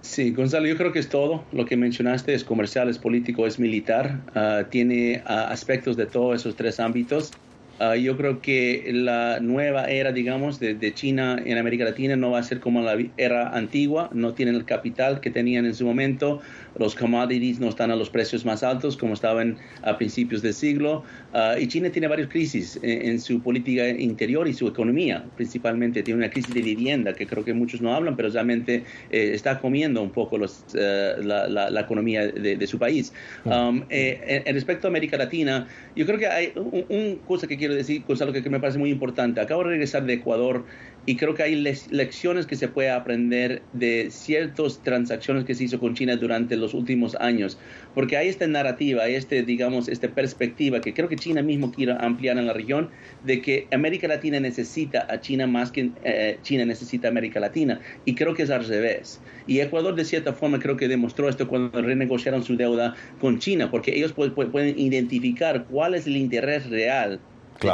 Sí, 0.01 0.33
Gonzalo, 0.33 0.67
yo 0.67 0.77
creo 0.77 0.93
que 0.93 0.99
es 0.99 1.09
todo. 1.09 1.45
Lo 1.53 1.65
que 1.65 1.77
mencionaste 1.77 2.35
es 2.35 2.45
comercial, 2.45 2.89
es 2.89 2.99
político, 2.99 3.47
es 3.47 3.59
militar. 3.59 4.21
Ah, 4.35 4.65
tiene 4.71 5.23
ah, 5.27 5.49
aspectos 5.51 5.97
de 5.97 6.07
todos 6.07 6.41
esos 6.41 6.57
tres 6.57 6.79
ámbitos. 6.79 7.33
Ah, 7.81 7.97
yo 7.97 8.17
creo 8.17 8.41
que 8.41 8.89
la 8.93 9.41
nueva 9.41 9.87
era, 9.91 10.13
digamos, 10.13 10.61
de, 10.61 10.75
de, 10.77 10.95
China 10.95 11.43
en 11.45 11.59
América 11.59 11.85
Latina 11.85 12.15
no 12.15 12.31
va 12.31 12.39
a 12.39 12.43
ser 12.45 12.61
como 12.61 12.83
la 12.83 12.97
era 13.17 13.49
antigua, 13.49 14.11
no 14.13 14.35
tienen 14.35 14.55
el 14.55 14.65
capital 14.65 15.21
que 15.21 15.31
tenían 15.31 15.67
en 15.67 15.75
su 15.75 15.85
momento, 15.85 16.41
los 16.79 16.95
commodities 16.95 17.61
no 17.61 17.69
están 17.69 17.91
a 17.91 17.97
los 17.97 18.11
precios 18.11 18.45
más 18.45 18.63
altos 18.63 18.97
como 18.97 19.15
estaban 19.15 19.57
a 19.83 19.97
principios 19.97 20.43
del 20.43 20.55
siglo. 20.55 21.05
Uh, 21.33 21.59
y 21.61 21.69
China 21.69 21.91
tiene 21.91 22.09
varias 22.09 22.29
crisis 22.29 22.79
en, 22.83 23.21
su 23.21 23.41
política 23.41 23.89
interior 23.89 24.49
y 24.49 24.55
su 24.55 24.67
economía, 24.67 25.25
principalmente. 25.37 26.03
Tiene 26.03 26.19
una 26.19 26.31
crisis 26.31 26.55
de 26.55 26.63
vivienda 26.63 27.13
que 27.13 27.27
creo 27.27 27.45
que 27.45 27.55
muchos 27.55 27.81
no 27.81 27.95
hablan, 27.95 28.17
pero 28.17 28.29
realmente 28.29 28.85
eh, 29.11 29.31
está 29.35 29.61
comiendo 29.61 30.03
un 30.03 30.11
poco 30.11 30.39
los, 30.39 30.65
uh, 30.75 31.23
la, 31.23 31.49
la, 31.49 31.71
la, 31.71 31.81
economía 31.81 32.27
de, 32.27 32.57
de 32.57 32.67
su 32.67 32.79
país. 32.79 33.13
Um, 33.45 33.85
eh, 33.91 34.43
en, 34.45 34.55
respecto 34.55 34.87
a 34.87 34.91
América 34.91 35.17
Latina, 35.17 35.67
yo 35.95 36.07
creo 36.07 36.19
que 36.19 36.27
hay 36.27 36.53
una 36.55 36.85
un 36.89 37.17
cosa 37.27 37.47
que 37.47 37.57
quiero 37.57 37.75
decir, 37.75 38.03
Gonzalo, 38.07 38.33
que, 38.33 38.43
que 38.43 38.51
me 38.51 38.61
parece 38.61 38.79
muy 38.79 38.91
importante. 38.91 39.41
Acabo 39.41 39.63
de 39.65 39.71
regresar 39.71 40.05
de 40.05 40.15
Ecuador 40.15 40.65
y 41.07 41.17
creo 41.17 41.35
que 41.35 41.43
hay 41.43 41.55
lecciones 41.55 42.47
que 42.47 42.57
se 42.57 42.69
puede 42.69 42.91
aprender 42.91 43.63
de 43.73 44.09
ciertas 44.11 44.83
transacciones 44.83 45.45
que 45.45 45.55
se 45.55 45.65
hizo 45.65 45.79
con 45.79 45.95
China 45.95 46.17
durante 46.17 46.57
los 46.57 46.73
últimos 46.73 47.15
años, 47.17 47.59
porque 47.95 48.17
hay 48.17 48.29
esta 48.29 48.47
narrativa, 48.47 49.03
hay 49.05 49.15
este, 49.15 49.43
digamos, 49.43 49.89
esta 49.89 50.09
perspectiva 50.09 50.81
que 50.81 50.95
creo 50.95 51.09
que 51.09 51.17
China 51.17 51.43
mismo 51.43 51.73
quiere 51.73 51.93
ampliar 51.99 52.39
en 52.39 52.47
la 52.47 52.53
región, 52.53 52.91
de 53.25 53.43
que 53.43 53.67
América 53.71 54.09
Latina 54.09 54.41
necesita 54.41 55.07
a 55.11 55.21
China 55.21 55.47
más 55.47 55.71
que 55.71 55.91
eh, 56.05 56.39
China 56.43 56.65
necesita 56.65 57.09
a 57.09 57.11
América 57.11 57.39
Latina, 57.39 57.81
y 58.05 58.15
creo 58.15 58.35
que 58.35 58.45
es 58.45 58.51
al 58.51 58.67
revés. 58.67 59.21
Y 59.47 59.61
Ecuador 59.61 59.95
de 59.95 60.05
cierta 60.05 60.33
forma 60.33 60.59
creo 60.59 60.77
que 60.77 60.89
demostró 60.89 61.29
esto 61.29 61.49
cuando 61.49 61.83
renegociaron 61.83 62.43
su 62.43 62.57
deuda 62.57 62.95
con 63.21 63.39
China, 63.39 63.71
porque 63.71 63.95
ellos 63.95 64.13
pueden 64.13 64.79
identificar 64.79 65.67
cuál 65.67 65.95
es 65.95 66.07
el 66.07 66.17
interés 66.17 66.69
real 66.71 67.21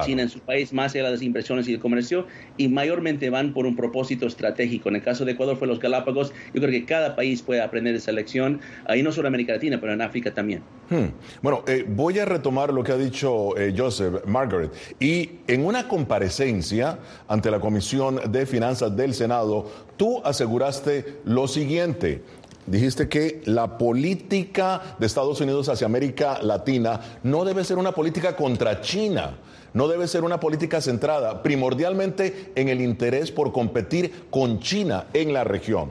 China 0.04 0.22
en 0.22 0.28
su 0.28 0.40
país, 0.40 0.72
más 0.72 0.94
allá 0.94 1.04
de 1.04 1.10
las 1.12 1.22
inversiones 1.22 1.68
y 1.68 1.74
el 1.74 1.80
comercio, 1.80 2.26
y 2.56 2.68
mayormente 2.68 3.30
van 3.30 3.52
por 3.52 3.66
un 3.66 3.76
propósito 3.76 4.26
estratégico. 4.26 4.88
En 4.88 4.96
el 4.96 5.02
caso 5.02 5.24
de 5.24 5.32
Ecuador 5.32 5.56
fue 5.56 5.66
los 5.66 5.80
Galápagos. 5.80 6.32
Yo 6.54 6.60
creo 6.60 6.70
que 6.70 6.84
cada 6.84 7.16
país 7.16 7.42
puede 7.42 7.60
aprender 7.60 7.94
esa 7.94 8.12
lección, 8.12 8.60
ahí 8.86 9.02
no 9.02 9.12
solo 9.12 9.28
en 9.28 9.34
América 9.34 9.54
Latina, 9.54 9.78
pero 9.80 9.92
en 9.92 10.02
África 10.02 10.32
también. 10.32 10.62
Hmm. 10.88 11.08
Bueno, 11.42 11.64
eh, 11.66 11.84
voy 11.88 12.18
a 12.18 12.24
retomar 12.24 12.72
lo 12.72 12.82
que 12.82 12.92
ha 12.92 12.96
dicho 12.96 13.56
eh, 13.56 13.74
Joseph, 13.76 14.24
Margaret, 14.26 14.72
y 14.98 15.30
en 15.46 15.64
una 15.64 15.86
comparecencia 15.88 16.98
ante 17.28 17.50
la 17.50 17.60
Comisión 17.60 18.20
de 18.30 18.46
Finanzas 18.46 18.96
del 18.96 19.14
Senado, 19.14 19.70
tú 19.96 20.20
aseguraste 20.24 21.20
lo 21.24 21.48
siguiente. 21.48 22.22
Dijiste 22.66 23.08
que 23.08 23.42
la 23.46 23.78
política 23.78 24.94
de 24.98 25.06
Estados 25.06 25.40
Unidos 25.40 25.68
hacia 25.68 25.86
América 25.86 26.40
Latina 26.42 27.00
no 27.22 27.44
debe 27.44 27.64
ser 27.64 27.78
una 27.78 27.92
política 27.92 28.36
contra 28.36 28.80
China, 28.80 29.38
no 29.74 29.88
debe 29.88 30.08
ser 30.08 30.24
una 30.24 30.40
política 30.40 30.80
centrada 30.80 31.42
primordialmente 31.42 32.52
en 32.54 32.68
el 32.68 32.80
interés 32.80 33.30
por 33.30 33.52
competir 33.52 34.26
con 34.30 34.60
China 34.60 35.06
en 35.12 35.32
la 35.32 35.44
región. 35.44 35.90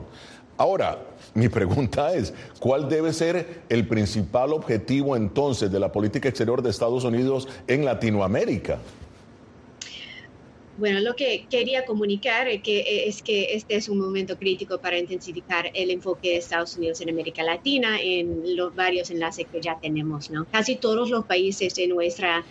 Ahora, 0.56 0.98
mi 1.34 1.48
pregunta 1.48 2.14
es, 2.14 2.34
¿cuál 2.58 2.88
debe 2.88 3.12
ser 3.12 3.62
el 3.68 3.86
principal 3.86 4.52
objetivo 4.52 5.16
entonces 5.16 5.70
de 5.72 5.80
la 5.80 5.90
política 5.90 6.28
exterior 6.28 6.60
de 6.62 6.70
Estados 6.70 7.04
Unidos 7.04 7.48
en 7.66 7.84
Latinoamérica? 7.84 8.78
Bueno, 10.80 11.00
lo 11.00 11.14
que 11.14 11.44
quería 11.50 11.84
comunicar 11.84 12.48
es 12.48 12.62
que, 12.62 13.06
es 13.06 13.22
que 13.22 13.54
este 13.54 13.76
es 13.76 13.90
un 13.90 13.98
momento 13.98 14.38
crítico 14.38 14.78
para 14.78 14.98
intensificar 14.98 15.70
el 15.74 15.90
enfoque 15.90 16.30
de 16.30 16.36
Estados 16.38 16.74
Unidos 16.78 17.02
en 17.02 17.10
América 17.10 17.42
Latina 17.42 18.00
en 18.00 18.56
los 18.56 18.74
varios 18.74 19.10
enlaces 19.10 19.46
que 19.52 19.60
ya 19.60 19.78
tenemos, 19.78 20.30
¿no? 20.30 20.46
Casi 20.50 20.76
todos 20.76 21.10
los 21.10 21.26
países 21.26 21.74
de 21.74 21.86
nuestra 21.86 22.46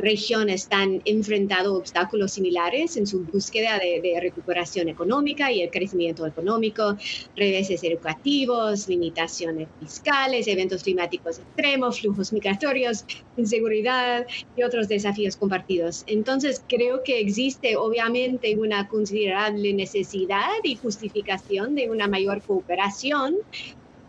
regiones 0.00 0.62
están 0.62 1.02
enfrentando 1.04 1.74
obstáculos 1.74 2.32
similares 2.32 2.96
en 2.96 3.06
su 3.06 3.20
búsqueda 3.24 3.78
de, 3.78 4.18
recuperación 4.20 4.88
económica 4.88 5.50
y 5.50 5.62
el 5.62 5.70
crecimiento 5.70 6.26
económico, 6.26 6.96
reveses 7.36 7.82
educativos, 7.84 8.88
limitaciones 8.88 9.68
fiscales, 9.78 10.46
eventos 10.46 10.82
climáticos 10.82 11.38
extremos, 11.38 12.00
flujos 12.00 12.32
migratorios, 12.32 13.04
inseguridad 13.36 14.26
y 14.56 14.62
otros 14.62 14.88
desafíos 14.88 15.36
compartidos. 15.36 16.04
Entonces, 16.06 16.62
creo 16.68 17.02
que 17.02 17.20
existe 17.20 17.76
obviamente 17.76 18.56
una 18.56 18.88
considerable 18.88 19.72
necesidad 19.72 20.50
y 20.62 20.76
justificación 20.76 21.74
de 21.74 21.90
una 21.90 22.08
mayor 22.08 22.42
cooperación 22.42 23.36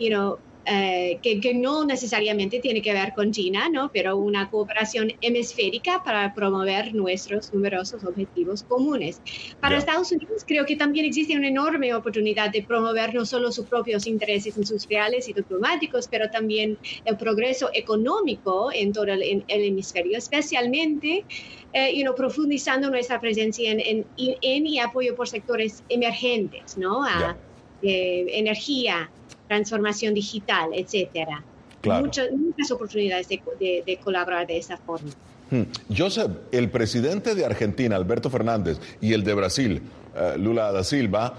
you 0.02 0.10
know, 0.10 0.40
eh, 0.66 1.20
que, 1.24 1.54
no 1.56 1.86
necesariamente 1.86 2.60
tiene 2.60 2.82
que 2.82 2.94
ver 2.94 3.14
con 3.14 3.32
China, 3.32 3.68
¿no? 3.70 3.90
pero 3.92 4.18
una 4.18 4.50
cooperación 4.50 5.12
hemisférica 5.22 6.04
para 6.04 6.34
promover 6.36 6.94
nuestros 6.94 7.52
numerosos 7.52 8.04
objetivos 8.04 8.64
comunes. 8.64 9.22
Para 9.60 9.78
Estados 9.78 10.12
Unidos 10.12 10.44
creo 10.46 10.66
que 10.66 10.76
también 10.76 11.06
existe 11.06 11.36
una 11.36 11.48
enorme 11.48 11.94
oportunidad 11.96 12.52
de 12.52 12.62
promover 12.62 13.14
no 13.14 13.26
solo 13.26 13.52
sus 13.52 13.66
propios 13.66 14.06
intereses 14.06 14.56
industriales 14.56 15.28
y 15.28 15.34
diplomáticos, 15.34 16.08
pero 16.08 16.30
también 16.30 16.78
el 17.06 17.18
progreso 17.18 17.72
económico 17.74 18.72
en 18.72 18.94
todo 18.94 19.06
el, 19.06 19.44
hemisferio, 19.48 20.18
especialmente 20.18 21.26
eh, 21.74 22.06
profundizando 22.16 22.90
nuestra 22.90 23.20
presencia 23.20 23.72
en, 23.72 24.06
en, 24.18 24.68
y 24.68 24.80
apoyo 24.80 25.16
por 25.16 25.28
sectores 25.28 25.84
emergentes, 25.90 26.78
¿no? 26.78 27.04
A, 27.04 27.36
eh, 27.84 28.28
energía, 28.34 29.10
transformación 29.52 30.14
digital, 30.14 30.70
etcétera. 30.74 31.44
Muchas, 31.84 32.32
muchas 32.32 32.72
oportunidades 32.72 33.28
de, 33.28 34.00
colaborar 34.02 34.48
de 34.48 34.58
esa 34.58 34.78
forma. 34.78 35.10
Hmm. 35.50 35.64
Joseph, 35.94 36.32
el 36.54 36.70
presidente 36.70 37.36
de 37.36 37.44
Argentina, 37.44 37.98
Alberto 37.98 38.30
Fernández, 38.30 38.80
y 39.02 39.12
el 39.12 39.26
de 39.26 39.34
Brasil, 39.34 39.82
eh, 40.16 40.36
Lula 40.38 40.72
da 40.72 40.86
Silva, 40.86 41.34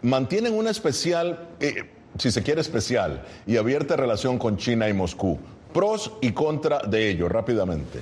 mantienen 0.00 0.54
una 0.54 0.70
especial, 0.70 1.48
eh, 1.60 1.90
si 2.18 2.30
se 2.30 2.42
quiere 2.42 2.62
especial, 2.62 3.22
y 3.46 3.58
abierta 3.58 3.96
relación 3.96 4.38
con 4.38 4.56
China 4.56 4.88
y 4.88 4.94
Moscú. 4.94 5.38
Pros 5.74 6.12
y 6.22 6.32
contra 6.32 6.78
de 6.78 7.10
ello, 7.10 7.28
rápidamente. 7.28 7.98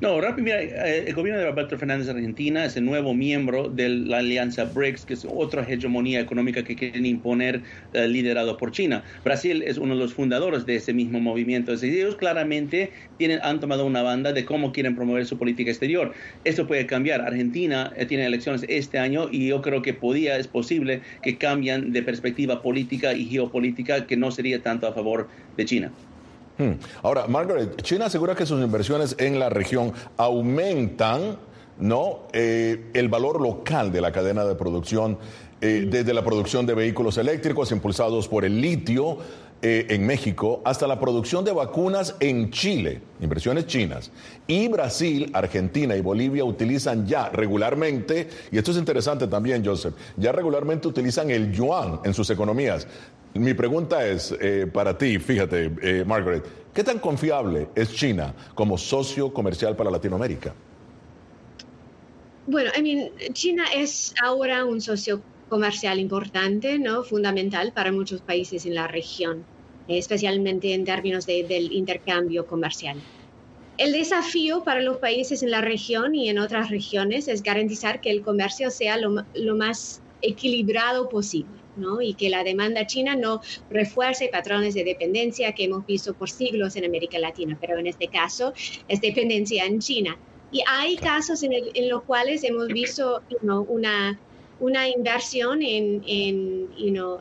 No, 0.00 0.20
mira, 0.36 0.62
eh, 0.62 1.08
el 1.08 1.14
gobierno 1.14 1.40
de 1.40 1.46
Roberto 1.48 1.76
Fernández 1.76 2.06
de 2.06 2.12
Argentina 2.12 2.64
es 2.64 2.76
el 2.76 2.84
nuevo 2.84 3.14
miembro 3.14 3.68
de 3.68 3.88
la 3.88 4.18
alianza 4.18 4.64
BRICS, 4.66 5.04
que 5.04 5.14
es 5.14 5.26
otra 5.28 5.64
hegemonía 5.64 6.20
económica 6.20 6.62
que 6.62 6.76
quieren 6.76 7.04
imponer 7.04 7.64
eh, 7.92 8.06
liderado 8.06 8.56
por 8.56 8.70
China. 8.70 9.04
Brasil 9.24 9.60
es 9.64 9.76
uno 9.76 9.94
de 9.94 10.00
los 10.00 10.14
fundadores 10.14 10.66
de 10.66 10.76
ese 10.76 10.94
mismo 10.94 11.18
movimiento. 11.20 11.72
Es 11.72 11.80
decir, 11.80 11.98
ellos 11.98 12.14
claramente 12.14 12.92
tienen, 13.16 13.40
han 13.42 13.58
tomado 13.58 13.84
una 13.86 14.02
banda 14.02 14.32
de 14.32 14.44
cómo 14.44 14.70
quieren 14.70 14.94
promover 14.94 15.26
su 15.26 15.36
política 15.36 15.70
exterior. 15.72 16.14
Esto 16.44 16.68
puede 16.68 16.86
cambiar. 16.86 17.22
Argentina 17.22 17.92
eh, 17.96 18.06
tiene 18.06 18.24
elecciones 18.26 18.64
este 18.68 18.98
año 18.98 19.28
y 19.32 19.48
yo 19.48 19.60
creo 19.62 19.82
que 19.82 19.94
podía, 19.94 20.38
es 20.38 20.46
posible 20.46 21.02
que 21.22 21.38
cambien 21.38 21.90
de 21.92 22.04
perspectiva 22.04 22.62
política 22.62 23.14
y 23.14 23.26
geopolítica 23.26 24.06
que 24.06 24.16
no 24.16 24.30
sería 24.30 24.62
tanto 24.62 24.86
a 24.86 24.94
favor 24.94 25.28
de 25.56 25.64
China. 25.64 25.96
Hmm. 26.58 26.72
Ahora, 27.02 27.26
Margaret, 27.28 27.80
China 27.82 28.06
asegura 28.06 28.34
que 28.34 28.44
sus 28.44 28.60
inversiones 28.60 29.14
en 29.18 29.38
la 29.38 29.48
región 29.48 29.92
aumentan 30.16 31.38
¿no? 31.78 32.26
Eh, 32.32 32.90
el 32.92 33.08
valor 33.08 33.40
local 33.40 33.92
de 33.92 34.00
la 34.00 34.12
cadena 34.12 34.44
de 34.44 34.54
producción, 34.54 35.18
eh, 35.60 35.86
desde 35.88 36.12
la 36.12 36.24
producción 36.24 36.66
de 36.66 36.74
vehículos 36.74 37.18
eléctricos 37.18 37.72
impulsados 37.72 38.28
por 38.28 38.44
el 38.44 38.60
litio 38.60 39.18
eh, 39.60 39.86
en 39.90 40.06
México 40.06 40.62
hasta 40.64 40.86
la 40.86 41.00
producción 41.00 41.44
de 41.44 41.52
vacunas 41.52 42.14
en 42.20 42.50
Chile, 42.50 43.00
inversiones 43.20 43.66
chinas. 43.66 44.10
Y 44.46 44.68
Brasil, 44.68 45.30
Argentina 45.32 45.96
y 45.96 46.00
Bolivia 46.00 46.44
utilizan 46.44 47.06
ya 47.06 47.28
regularmente, 47.28 48.28
y 48.52 48.58
esto 48.58 48.70
es 48.70 48.76
interesante 48.76 49.26
también, 49.26 49.64
Joseph, 49.64 49.94
ya 50.16 50.30
regularmente 50.30 50.86
utilizan 50.86 51.30
el 51.30 51.52
yuan 51.52 52.00
en 52.04 52.14
sus 52.14 52.30
economías. 52.30 52.86
Mi 53.34 53.54
pregunta 53.54 54.06
es 54.06 54.34
eh, 54.40 54.66
para 54.72 54.96
ti, 54.96 55.18
fíjate, 55.18 55.70
eh, 55.82 56.04
Margaret, 56.04 56.44
¿qué 56.72 56.82
tan 56.82 56.98
confiable 56.98 57.68
es 57.74 57.94
China 57.94 58.34
como 58.54 58.78
socio 58.78 59.32
comercial 59.32 59.76
para 59.76 59.90
Latinoamérica? 59.90 60.54
Bueno, 62.46 62.70
I 62.76 62.82
mean, 62.82 63.10
China 63.34 63.64
es 63.74 64.14
ahora 64.22 64.64
un 64.64 64.80
socio 64.80 65.20
comercial 65.50 65.98
importante, 65.98 66.78
¿no? 66.78 67.02
Fundamental 67.04 67.72
para 67.72 67.92
muchos 67.92 68.22
países 68.22 68.64
en 68.64 68.74
la 68.74 68.88
región, 68.88 69.44
especialmente 69.86 70.72
en 70.72 70.84
términos 70.84 71.26
del 71.26 71.72
intercambio 71.72 72.46
comercial. 72.46 72.96
El 73.76 73.92
desafío 73.92 74.64
para 74.64 74.80
los 74.80 74.96
países 74.96 75.42
en 75.42 75.50
la 75.50 75.60
región 75.60 76.14
y 76.14 76.30
en 76.30 76.38
otras 76.38 76.70
regiones 76.70 77.28
es 77.28 77.42
garantizar 77.42 78.00
que 78.00 78.10
el 78.10 78.22
comercio 78.22 78.70
sea 78.70 78.96
lo 78.96 79.54
más 79.56 80.00
equilibrado 80.22 81.08
posible 81.08 81.67
y 82.00 82.14
que 82.14 82.28
la 82.28 82.44
demanda 82.44 82.86
china 82.86 83.16
no 83.16 83.40
refuerce 83.70 84.28
patrones 84.28 84.74
de 84.74 84.84
dependencia 84.84 85.52
que 85.52 85.64
hemos 85.64 85.86
visto 85.86 86.14
por 86.14 86.30
siglos 86.30 86.76
en 86.76 86.84
América 86.84 87.18
Latina, 87.18 87.56
pero 87.60 87.78
en 87.78 87.86
este 87.86 88.08
caso 88.08 88.52
es 88.88 89.00
dependencia 89.00 89.64
en 89.64 89.80
China. 89.80 90.18
Y 90.50 90.62
hay 90.66 90.96
casos 90.96 91.42
en, 91.42 91.52
los 91.88 92.02
cuales 92.04 92.42
hemos 92.42 92.68
visto 92.68 93.22
una, 93.42 94.18
una 94.60 94.88
inversión 94.88 95.62
en, 95.62 96.02
en, 96.06 96.68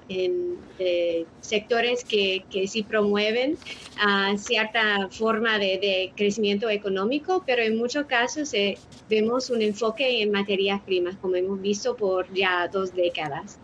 en 0.09 0.57
eh, 0.79 1.25
sectores 1.41 2.03
que, 2.03 2.43
que, 2.49 2.67
sí 2.67 2.83
promueven 2.83 3.57
uh, 4.03 4.37
cierta 4.37 5.07
forma 5.09 5.59
de, 5.59 5.77
de, 5.77 6.11
crecimiento 6.15 6.69
económico, 6.69 7.43
pero 7.45 7.61
en 7.61 7.77
muchos 7.77 8.05
casos 8.05 8.53
eh, 8.53 8.77
vemos 9.09 9.49
un 9.49 9.61
enfoque 9.61 10.21
en 10.21 10.31
materias 10.31 10.81
primas, 10.81 11.15
como 11.17 11.35
hemos 11.35 11.61
visto 11.61 11.95
por 11.95 12.31
ya 12.33 12.67
dos 12.67 12.93
décadas. 12.95 13.59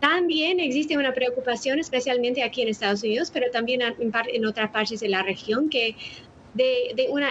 También 0.00 0.60
existe 0.60 0.96
una 0.96 1.12
preocupación, 1.12 1.78
especialmente 1.78 2.42
aquí 2.42 2.62
en 2.62 2.68
Estados 2.68 3.02
Unidos, 3.02 3.30
pero 3.32 3.50
también 3.50 3.80
en, 3.82 4.46
otras 4.46 4.70
partes 4.70 5.00
de 5.00 5.08
la 5.08 5.22
región, 5.22 5.68
que 5.68 5.96
de, 6.54 7.08
una 7.10 7.30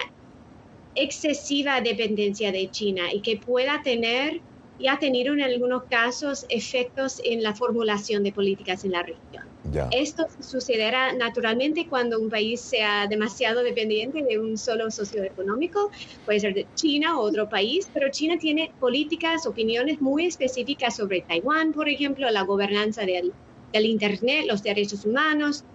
excesiva 0.96 1.80
dependencia 1.80 2.52
de 2.52 2.70
China 2.70 3.14
y 3.14 3.22
que 3.22 3.38
pueda 3.38 3.82
tener 3.84 4.42
y 4.80 4.88
ha 4.88 5.00
tenido 5.00 5.34
en 5.34 5.42
algunos 5.42 5.84
casos 5.86 6.46
efectos 6.50 7.20
en 7.24 7.42
la 7.44 7.56
formulación 7.56 8.24
de 8.24 8.32
políticas 8.32 8.84
en 8.86 8.92
la 8.92 9.04
región. 9.04 9.46
Esto 9.92 10.26
sucederá 10.40 11.14
naturalmente 11.14 11.88
cuando 11.88 12.20
un 12.20 12.30
país 12.30 12.62
sea 12.62 13.06
demasiado 13.08 13.64
dependiente 13.64 14.24
de 14.24 14.40
un 14.40 14.58
solo 14.58 14.90
socio 14.90 15.24
económico, 15.24 15.92
puede 16.26 16.40
ser 16.40 16.54
de 16.54 16.68
China 16.76 17.20
o 17.20 17.24
otro 17.24 17.50
país, 17.50 17.90
pero 17.94 18.10
China 18.10 18.38
tiene 18.40 18.72
políticas, 18.80 19.46
opiniones 19.46 20.00
muy 20.02 20.26
específicas 20.26 20.96
sobre 20.96 21.22
Taiwán, 21.22 21.74
por 21.74 21.90
ejemplo, 21.90 22.30
la 22.32 22.44
gobernanza 22.44 23.04
del, 23.04 23.34
del 23.74 23.86
Internet, 23.86 24.46
los 24.48 24.64
derechos 24.64 25.06
humanos, 25.06 25.66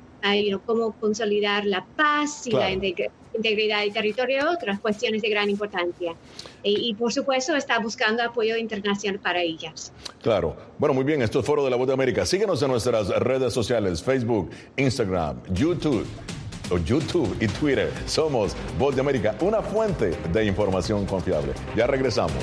cómo 0.65 0.93
consolidar 0.93 1.65
la 1.65 1.85
paz 1.85 2.47
y 2.47 2.51
la 2.51 2.71
integridad 2.71 3.81
del 3.81 3.93
territorio, 3.93 4.51
otras 4.51 4.81
cuestiones 4.81 5.23
de 5.23 5.31
gran 5.31 5.51
importancia. 5.51 6.15
Y, 6.63 6.95
por 6.95 7.13
supuesto 7.13 7.57
está 7.57 7.79
buscando 7.79 8.23
apoyo 8.23 8.57
internacional 8.57 9.19
para 9.19 9.43
ellas. 9.43 9.93
Claro. 10.23 10.57
Bueno, 10.79 10.95
muy 10.95 11.05
bien, 11.05 11.23
esto 11.23 11.41
es 11.41 11.47
Foro 11.47 11.65
de 11.65 11.71
la 11.71 11.77
Voz 11.77 11.87
de 11.87 11.95
América. 11.95 12.25
Síguenos 12.25 12.63
en 12.63 12.69
nuestras 12.69 13.09
redes 13.09 13.53
sociales, 13.53 14.03
Facebook, 14.03 14.51
Instagram, 14.77 15.43
YouTube. 15.53 16.07
YouTube 16.87 17.37
y 17.39 17.49
Twitter. 17.49 17.93
Somos 18.07 18.57
Voz 18.79 18.95
de 18.95 19.03
América, 19.03 19.37
una 19.41 19.61
fuente 19.61 20.17
de 20.33 20.45
información 20.47 21.05
confiable. 21.05 21.53
Ya 21.77 21.87
regresamos. 21.87 22.43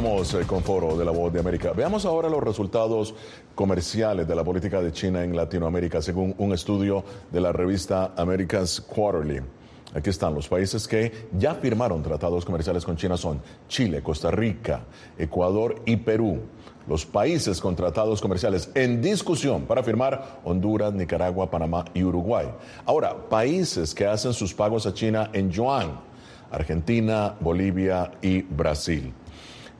Continuamos 0.00 0.32
eh, 0.32 0.46
con 0.46 0.62
Foro 0.62 0.96
de 0.96 1.04
la 1.04 1.10
Voz 1.10 1.30
de 1.30 1.40
América. 1.40 1.74
Veamos 1.76 2.06
ahora 2.06 2.30
los 2.30 2.42
resultados 2.42 3.14
comerciales 3.54 4.26
de 4.26 4.34
la 4.34 4.42
política 4.42 4.80
de 4.80 4.92
China 4.92 5.22
en 5.22 5.36
Latinoamérica, 5.36 6.00
según 6.00 6.34
un 6.38 6.54
estudio 6.54 7.04
de 7.30 7.38
la 7.38 7.52
revista 7.52 8.14
America's 8.16 8.80
Quarterly. 8.80 9.42
Aquí 9.94 10.08
están 10.08 10.34
los 10.34 10.48
países 10.48 10.88
que 10.88 11.28
ya 11.36 11.54
firmaron 11.54 12.02
tratados 12.02 12.46
comerciales 12.46 12.82
con 12.82 12.96
China 12.96 13.18
son 13.18 13.42
Chile, 13.68 14.02
Costa 14.02 14.30
Rica, 14.30 14.84
Ecuador 15.18 15.82
y 15.84 15.96
Perú. 15.96 16.40
Los 16.88 17.04
países 17.04 17.60
con 17.60 17.76
tratados 17.76 18.22
comerciales 18.22 18.70
en 18.74 19.02
discusión 19.02 19.66
para 19.66 19.82
firmar 19.82 20.40
Honduras, 20.44 20.94
Nicaragua, 20.94 21.50
Panamá 21.50 21.84
y 21.92 22.04
Uruguay. 22.04 22.46
Ahora, 22.86 23.28
países 23.28 23.94
que 23.94 24.06
hacen 24.06 24.32
sus 24.32 24.54
pagos 24.54 24.86
a 24.86 24.94
China 24.94 25.28
en 25.34 25.50
yuan, 25.50 26.00
Argentina, 26.50 27.36
Bolivia 27.38 28.12
y 28.22 28.40
Brasil. 28.40 29.12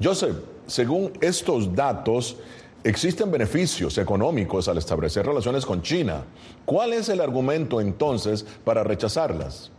Joseph, 0.03 0.37
según 0.67 1.13
estos 1.21 1.75
datos, 1.75 2.39
existen 2.85 3.31
beneficios 3.31 3.99
económicos 3.99 4.67
al 4.67 4.79
establecer 4.79 5.27
relaciones 5.27 5.67
con 5.67 5.83
China. 5.83 6.23
¿Cuál 6.65 6.95
es 6.95 7.11
el 7.11 7.21
argumento 7.21 7.83
entonces 7.83 8.47
para 8.65 8.83
rechazarlas? 8.83 9.71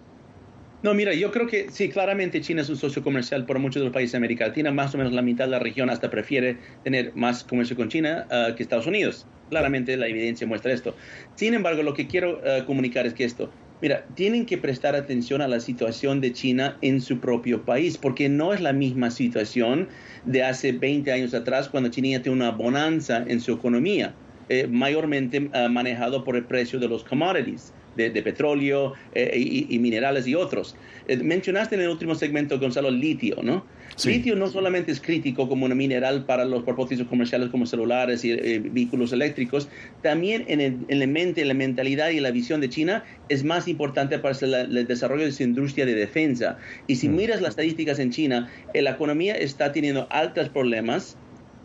No, 0.84 0.94
mira, 0.94 1.14
yo 1.14 1.32
creo 1.32 1.48
que 1.48 1.72
sí, 1.72 1.90
claramente 1.90 2.42
China 2.42 2.62
es 2.62 2.70
un 2.70 2.78
socio 2.78 3.04
comercial 3.04 3.46
por 3.46 3.58
muchos 3.58 3.82
de 3.82 3.86
los 3.86 3.94
países 3.94 4.14
de 4.14 4.18
América 4.18 4.48
Latina. 4.48 4.72
Más 4.72 4.94
o 4.94 4.98
menos 5.00 5.14
la 5.14 5.24
mitad 5.24 5.46
de 5.46 5.52
la 5.52 5.60
región 5.60 5.90
hasta 5.90 6.10
prefiere 6.10 6.58
tener 6.84 7.16
más 7.16 7.44
comercio 7.44 7.76
con 7.76 7.90
China 7.90 8.28
uh, 8.28 8.56
que 8.56 8.64
Estados 8.64 8.88
Unidos. 8.88 9.26
Claramente 9.50 9.98
la 9.98 10.08
evidencia 10.08 10.46
muestra 10.46 10.72
esto. 10.72 10.96
Sin 11.36 11.54
embargo, 11.56 11.84
lo 11.84 11.94
que 11.94 12.08
quiero 12.08 12.40
uh, 12.40 12.66
comunicar 12.66 13.06
es 13.06 13.14
que 13.14 13.26
esto, 13.26 13.52
Mira, 13.82 14.06
tienen 14.14 14.46
que 14.46 14.60
prestar 14.60 14.96
atención 14.96 15.42
a 15.42 15.48
la 15.48 15.60
situación 15.60 16.22
de 16.22 16.34
China 16.34 16.78
en 16.82 17.02
su 17.02 17.20
propio 17.20 17.66
país, 17.66 17.98
porque 17.98 18.30
no 18.30 18.54
es 18.54 18.62
la 18.62 18.74
misma 18.74 19.10
situación 19.10 19.90
de 20.24 20.44
hace 20.44 20.72
20 20.72 21.12
años 21.12 21.34
atrás, 21.34 21.68
cuando 21.68 21.90
China 21.90 22.22
tiene 22.22 22.38
una 22.38 22.52
bonanza 22.52 23.24
en 23.28 23.42
su 23.42 23.54
economía, 23.54 24.14
eh, 24.50 24.68
mayormente 24.68 25.50
uh, 25.54 25.68
manejado 25.70 26.24
por 26.24 26.36
el 26.36 26.46
precio 26.46 26.78
de 26.78 26.90
los 26.90 27.04
commodities 27.04 27.74
de, 27.96 28.22
petróleo 28.22 28.94
eh, 29.14 29.68
y, 29.70 29.80
minerales 29.80 30.28
y 30.28 30.36
otros. 30.36 30.76
Eh, 31.08 31.18
mencionaste 31.18 31.76
en 31.76 31.82
el 31.82 31.90
último 31.90 32.16
segmento, 32.16 32.60
Gonzalo, 32.60 32.92
litio, 32.92 33.38
¿no? 33.44 33.66
Litio 34.06 34.36
no 34.36 34.48
solamente 34.48 34.92
es 34.92 35.02
crítico 35.02 35.50
como 35.50 35.66
un 35.66 35.76
mineral 35.76 36.26
para 36.26 36.46
los 36.46 36.64
propósitos 36.64 37.06
comerciales 37.08 37.50
como 37.50 37.66
celulares 37.66 38.24
y 38.24 38.32
eh, 38.32 38.62
vehículos 38.64 39.12
eléctricos, 39.12 39.68
también 40.02 40.46
en, 40.48 40.62
el, 40.62 41.00
la 41.00 41.08
mente, 41.08 41.44
la 41.46 41.54
mentalidad 41.54 42.10
y 42.10 42.20
la 42.20 42.32
visión 42.32 42.62
de 42.62 42.70
China 42.70 43.04
es 43.30 43.44
más 43.44 43.68
importante 43.68 44.18
para 44.18 44.36
el, 44.40 44.88
desarrollo 44.88 45.26
de 45.26 45.32
su 45.32 45.44
industria 45.44 45.86
de 45.86 45.94
defensa. 45.94 46.58
Y 46.88 46.96
si 46.96 47.10
mm. 47.10 47.16
miras 47.16 47.42
las 47.42 47.52
estadísticas 47.52 48.00
en 48.00 48.12
China, 48.12 48.50
la 48.74 48.92
economía 48.92 49.36
está 49.36 49.72
teniendo 49.72 50.08
altos 50.10 50.50
problemas, 50.50 51.18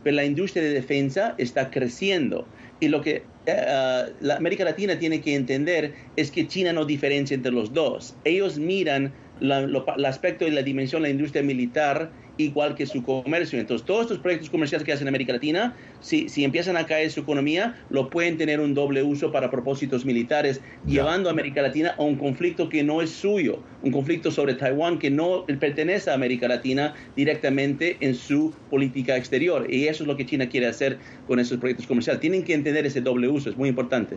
pero 0.03 0.17
la 0.17 0.25
industria 0.25 0.63
de 0.65 0.71
defensa 0.71 1.35
está 1.39 1.71
creciendo. 1.71 2.47
Y 2.81 2.89
lo 2.89 3.01
que 3.01 3.23
uh, 3.47 4.13
la 4.21 4.37
América 4.37 4.65
Latina 4.65 4.99
tiene 4.99 5.21
que 5.21 5.35
entender 5.35 5.95
es 6.17 6.31
que 6.31 6.47
China 6.47 6.73
no 6.73 6.85
diferencia 6.85 7.35
entre 7.35 7.53
los 7.53 7.73
dos. 7.73 8.15
Ellos 8.25 8.59
miran 8.59 9.13
el 9.41 10.05
aspecto 10.05 10.47
y 10.47 10.51
la 10.51 10.63
dimensión 10.63 11.03
de 11.03 11.09
la 11.09 11.13
industria 11.13 11.43
militar 11.43 12.11
igual 12.39 12.75
que 12.75 12.87
su 12.87 13.03
comercio. 13.03 13.59
Entonces, 13.59 13.87
todos 13.87 14.03
estos 14.03 14.19
proyectos 14.19 14.51
comerciales 14.51 14.85
que 14.85 14.93
hacen 14.93 15.05
en 15.05 15.09
América 15.09 15.33
Latina, 15.33 15.75
si, 16.01 16.29
si 16.29 16.45
empiezan 16.45 16.77
a 16.77 16.87
caer 16.87 17.11
su 17.11 17.21
economía, 17.21 17.75
lo 17.91 18.11
pueden 18.11 18.37
tener 18.37 18.61
un 18.61 18.75
doble 18.75 19.03
uso 19.03 19.33
para 19.33 19.51
propósitos 19.51 20.05
militares, 20.05 20.61
llevando 20.87 21.29
a 21.29 21.33
América 21.33 21.63
Latina 21.63 21.95
a 21.97 22.03
un 22.03 22.17
conflicto 22.17 22.69
que 22.69 22.83
no 22.83 23.03
es 23.03 23.11
suyo, 23.11 23.61
un 23.83 23.93
conflicto 23.93 24.31
sobre 24.31 24.55
Taiwán 24.55 24.99
que 24.99 25.11
no 25.11 25.45
pertenece 25.61 26.11
a 26.11 26.15
América 26.15 26.49
Latina 26.49 26.95
directamente 27.15 27.97
en 28.01 28.15
su 28.15 28.53
política 28.71 29.17
exterior. 29.17 29.67
Y 29.73 29.87
eso 29.89 30.05
es 30.05 30.07
lo 30.09 30.17
que 30.17 30.27
China 30.27 30.49
quiere 30.49 30.67
hacer 30.67 30.99
con 31.27 31.39
esos 31.39 31.59
proyectos 31.59 31.87
comerciales. 31.87 32.21
Tienen 32.21 32.45
que 32.45 32.55
entender 32.55 32.87
ese 32.87 33.01
doble 33.01 33.29
uso, 33.29 33.51
es 33.51 33.57
muy 33.57 33.69
importante. 33.69 34.17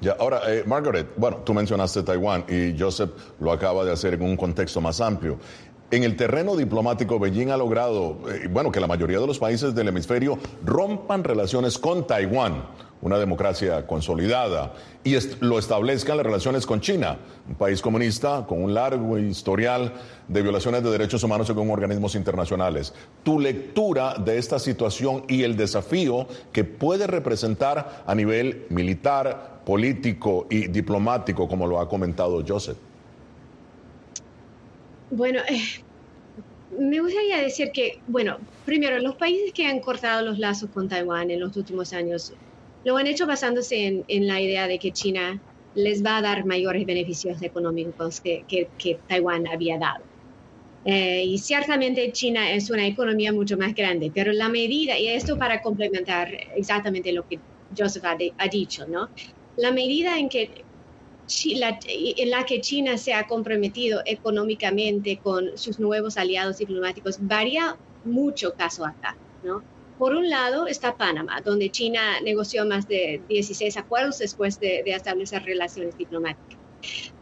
Ya, 0.00 0.12
ahora, 0.18 0.40
eh, 0.48 0.62
Margaret, 0.66 1.06
bueno, 1.16 1.38
tú 1.38 1.54
mencionaste 1.54 2.02
Taiwán 2.02 2.44
y 2.48 2.78
Joseph 2.78 3.10
lo 3.40 3.52
acaba 3.52 3.84
de 3.84 3.92
hacer 3.92 4.14
en 4.14 4.22
un 4.22 4.36
contexto 4.36 4.80
más 4.80 5.00
amplio. 5.00 5.38
En 5.92 6.04
el 6.04 6.14
terreno 6.14 6.54
diplomático, 6.54 7.18
Beijing 7.18 7.50
ha 7.50 7.56
logrado, 7.56 8.18
eh, 8.30 8.46
bueno, 8.48 8.70
que 8.70 8.78
la 8.78 8.86
mayoría 8.86 9.18
de 9.18 9.26
los 9.26 9.40
países 9.40 9.74
del 9.74 9.88
hemisferio 9.88 10.38
rompan 10.64 11.24
relaciones 11.24 11.78
con 11.78 12.06
Taiwán, 12.06 12.62
una 13.02 13.18
democracia 13.18 13.84
consolidada, 13.88 14.72
y 15.02 15.16
lo 15.40 15.58
establezcan 15.58 16.16
las 16.16 16.24
relaciones 16.24 16.64
con 16.64 16.80
China, 16.80 17.18
un 17.48 17.56
país 17.56 17.82
comunista 17.82 18.46
con 18.46 18.62
un 18.62 18.72
largo 18.72 19.18
historial 19.18 19.92
de 20.28 20.42
violaciones 20.42 20.84
de 20.84 20.90
derechos 20.90 21.24
humanos 21.24 21.48
según 21.48 21.68
organismos 21.72 22.14
internacionales. 22.14 22.94
Tu 23.24 23.40
lectura 23.40 24.14
de 24.14 24.38
esta 24.38 24.60
situación 24.60 25.24
y 25.26 25.42
el 25.42 25.56
desafío 25.56 26.28
que 26.52 26.62
puede 26.62 27.08
representar 27.08 28.04
a 28.06 28.14
nivel 28.14 28.64
militar, 28.68 29.62
político 29.66 30.46
y 30.50 30.68
diplomático, 30.68 31.48
como 31.48 31.66
lo 31.66 31.80
ha 31.80 31.88
comentado 31.88 32.44
Joseph. 32.46 32.76
Bueno, 35.10 35.40
eh, 35.48 35.60
me 36.78 37.00
gustaría 37.00 37.38
decir 37.38 37.72
que, 37.72 37.98
bueno, 38.06 38.38
primero, 38.64 38.98
los 39.00 39.16
países 39.16 39.52
que 39.52 39.66
han 39.66 39.80
cortado 39.80 40.24
los 40.24 40.38
lazos 40.38 40.70
con 40.70 40.88
Taiwán 40.88 41.30
en 41.30 41.40
los 41.40 41.56
últimos 41.56 41.92
años 41.92 42.32
lo 42.84 42.96
han 42.96 43.06
hecho 43.08 43.26
basándose 43.26 44.04
en, 44.06 44.26
la 44.26 44.40
idea 44.40 44.66
de 44.68 44.78
que 44.78 44.92
China 44.92 45.40
les 45.74 46.04
va 46.04 46.18
a 46.18 46.22
dar 46.22 46.46
mayores 46.46 46.86
beneficios 46.86 47.42
económicos 47.42 48.20
que, 48.20 48.44
que, 48.48 48.98
Taiwán 49.08 49.46
había 49.48 49.78
dado. 49.78 50.04
Eh, 50.84 51.24
y 51.26 51.38
ciertamente 51.38 52.10
China 52.12 52.52
es 52.52 52.70
una 52.70 52.86
economía 52.86 53.32
mucho 53.32 53.58
más 53.58 53.74
grande, 53.74 54.10
pero 54.14 54.32
la 54.32 54.48
medida, 54.48 54.96
y 54.98 55.08
esto 55.08 55.36
para 55.36 55.60
complementar 55.60 56.32
exactamente 56.56 57.12
lo 57.12 57.28
que 57.28 57.38
Joseph 57.76 58.04
ha 58.04 58.48
dicho, 58.48 58.86
¿no? 58.86 59.10
La 59.56 59.72
medida 59.72 60.18
en 60.18 60.28
que 60.28 60.64
en 61.44 62.30
la 62.30 62.44
que 62.44 62.60
China 62.60 62.98
se 62.98 63.14
ha 63.14 63.26
comprometido 63.26 64.02
económicamente 64.04 65.18
con 65.18 65.56
sus 65.56 65.78
nuevos 65.78 66.16
aliados 66.16 66.58
diplomáticos 66.58 67.18
varía 67.20 67.76
mucho 68.04 68.54
caso 68.54 68.84
acá, 68.84 69.16
¿no? 69.42 69.62
Por 69.98 70.14
un 70.14 70.30
lado 70.30 70.66
está 70.66 70.96
Panamá, 70.96 71.42
donde 71.42 71.70
China 71.70 72.20
negoció 72.22 72.64
más 72.64 72.88
de 72.88 73.20
16 73.28 73.76
acuerdos 73.76 74.18
después 74.18 74.58
de, 74.58 74.82
de 74.82 74.92
establecer 74.92 75.42
relaciones 75.42 75.96
diplomáticas. 75.98 76.58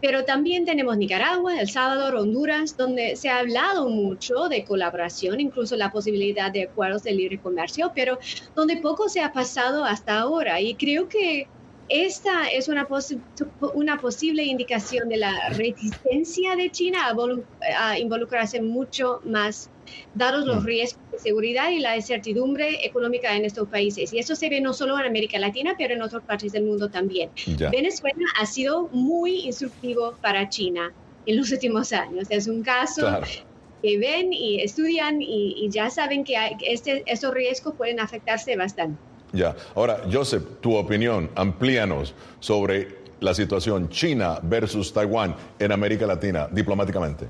Pero 0.00 0.24
también 0.24 0.64
tenemos 0.64 0.96
Nicaragua, 0.96 1.60
El 1.60 1.68
Salvador, 1.68 2.14
Honduras, 2.14 2.76
donde 2.76 3.16
se 3.16 3.28
ha 3.28 3.38
hablado 3.38 3.88
mucho 3.88 4.48
de 4.48 4.64
colaboración, 4.64 5.40
incluso 5.40 5.76
la 5.76 5.90
posibilidad 5.90 6.52
de 6.52 6.64
acuerdos 6.64 7.02
de 7.02 7.12
libre 7.12 7.40
comercio, 7.40 7.90
pero 7.94 8.18
donde 8.54 8.76
poco 8.76 9.08
se 9.08 9.22
ha 9.22 9.32
pasado 9.32 9.84
hasta 9.84 10.20
ahora. 10.20 10.60
Y 10.60 10.76
creo 10.76 11.08
que 11.08 11.48
esta 11.88 12.48
es 12.48 12.68
una, 12.68 12.86
una 13.74 13.98
posible 13.98 14.44
indicación 14.44 15.08
de 15.08 15.16
la 15.16 15.48
resistencia 15.50 16.54
de 16.56 16.70
China 16.70 17.14
a, 17.76 17.98
involucrarse 17.98 18.60
mucho 18.60 19.20
más, 19.24 19.70
dados 20.14 20.44
los 20.44 20.62
mm. 20.62 20.66
riesgos 20.66 21.10
de 21.12 21.18
seguridad 21.18 21.70
y 21.70 21.80
la 21.80 21.96
incertidumbre 21.96 22.84
económica 22.86 23.34
en 23.34 23.44
estos 23.44 23.68
países. 23.68 24.12
Y 24.12 24.18
eso 24.18 24.36
se 24.36 24.48
ve 24.48 24.60
no 24.60 24.72
solo 24.72 24.98
en 24.98 25.06
América 25.06 25.38
Latina, 25.38 25.74
pero 25.78 25.94
en 25.94 26.02
otras 26.02 26.22
partes 26.24 26.52
del 26.52 26.64
mundo 26.64 26.90
también. 26.90 27.30
Venezuela 27.70 28.24
ha 28.38 28.46
sido 28.46 28.88
muy 28.88 29.46
instructivo 29.46 30.14
para 30.20 30.48
China 30.48 30.92
en 31.26 31.36
los 31.36 31.50
últimos 31.52 31.92
años. 31.92 32.26
Es 32.30 32.48
un 32.48 32.62
caso 32.62 33.20
que 33.82 33.98
ven 33.98 34.32
y 34.32 34.60
estudian 34.60 35.22
y, 35.22 35.68
ya 35.70 35.88
saben 35.90 36.24
que 36.24 36.34
este, 36.66 37.02
estos 37.06 37.32
riesgos 37.32 37.74
pueden 37.76 38.00
afectarse 38.00 38.56
bastante. 38.56 39.07
Ya. 39.32 39.54
Ahora, 39.74 40.02
Joseph, 40.10 40.42
tu 40.60 40.74
opinión, 40.74 41.30
amplíanos 41.34 42.14
sobre 42.40 42.98
la 43.20 43.34
situación 43.34 43.88
China 43.88 44.38
versus 44.42 44.92
Taiwán 44.92 45.34
en 45.58 45.72
América 45.72 46.06
Latina 46.06 46.48
diplomáticamente. 46.50 47.26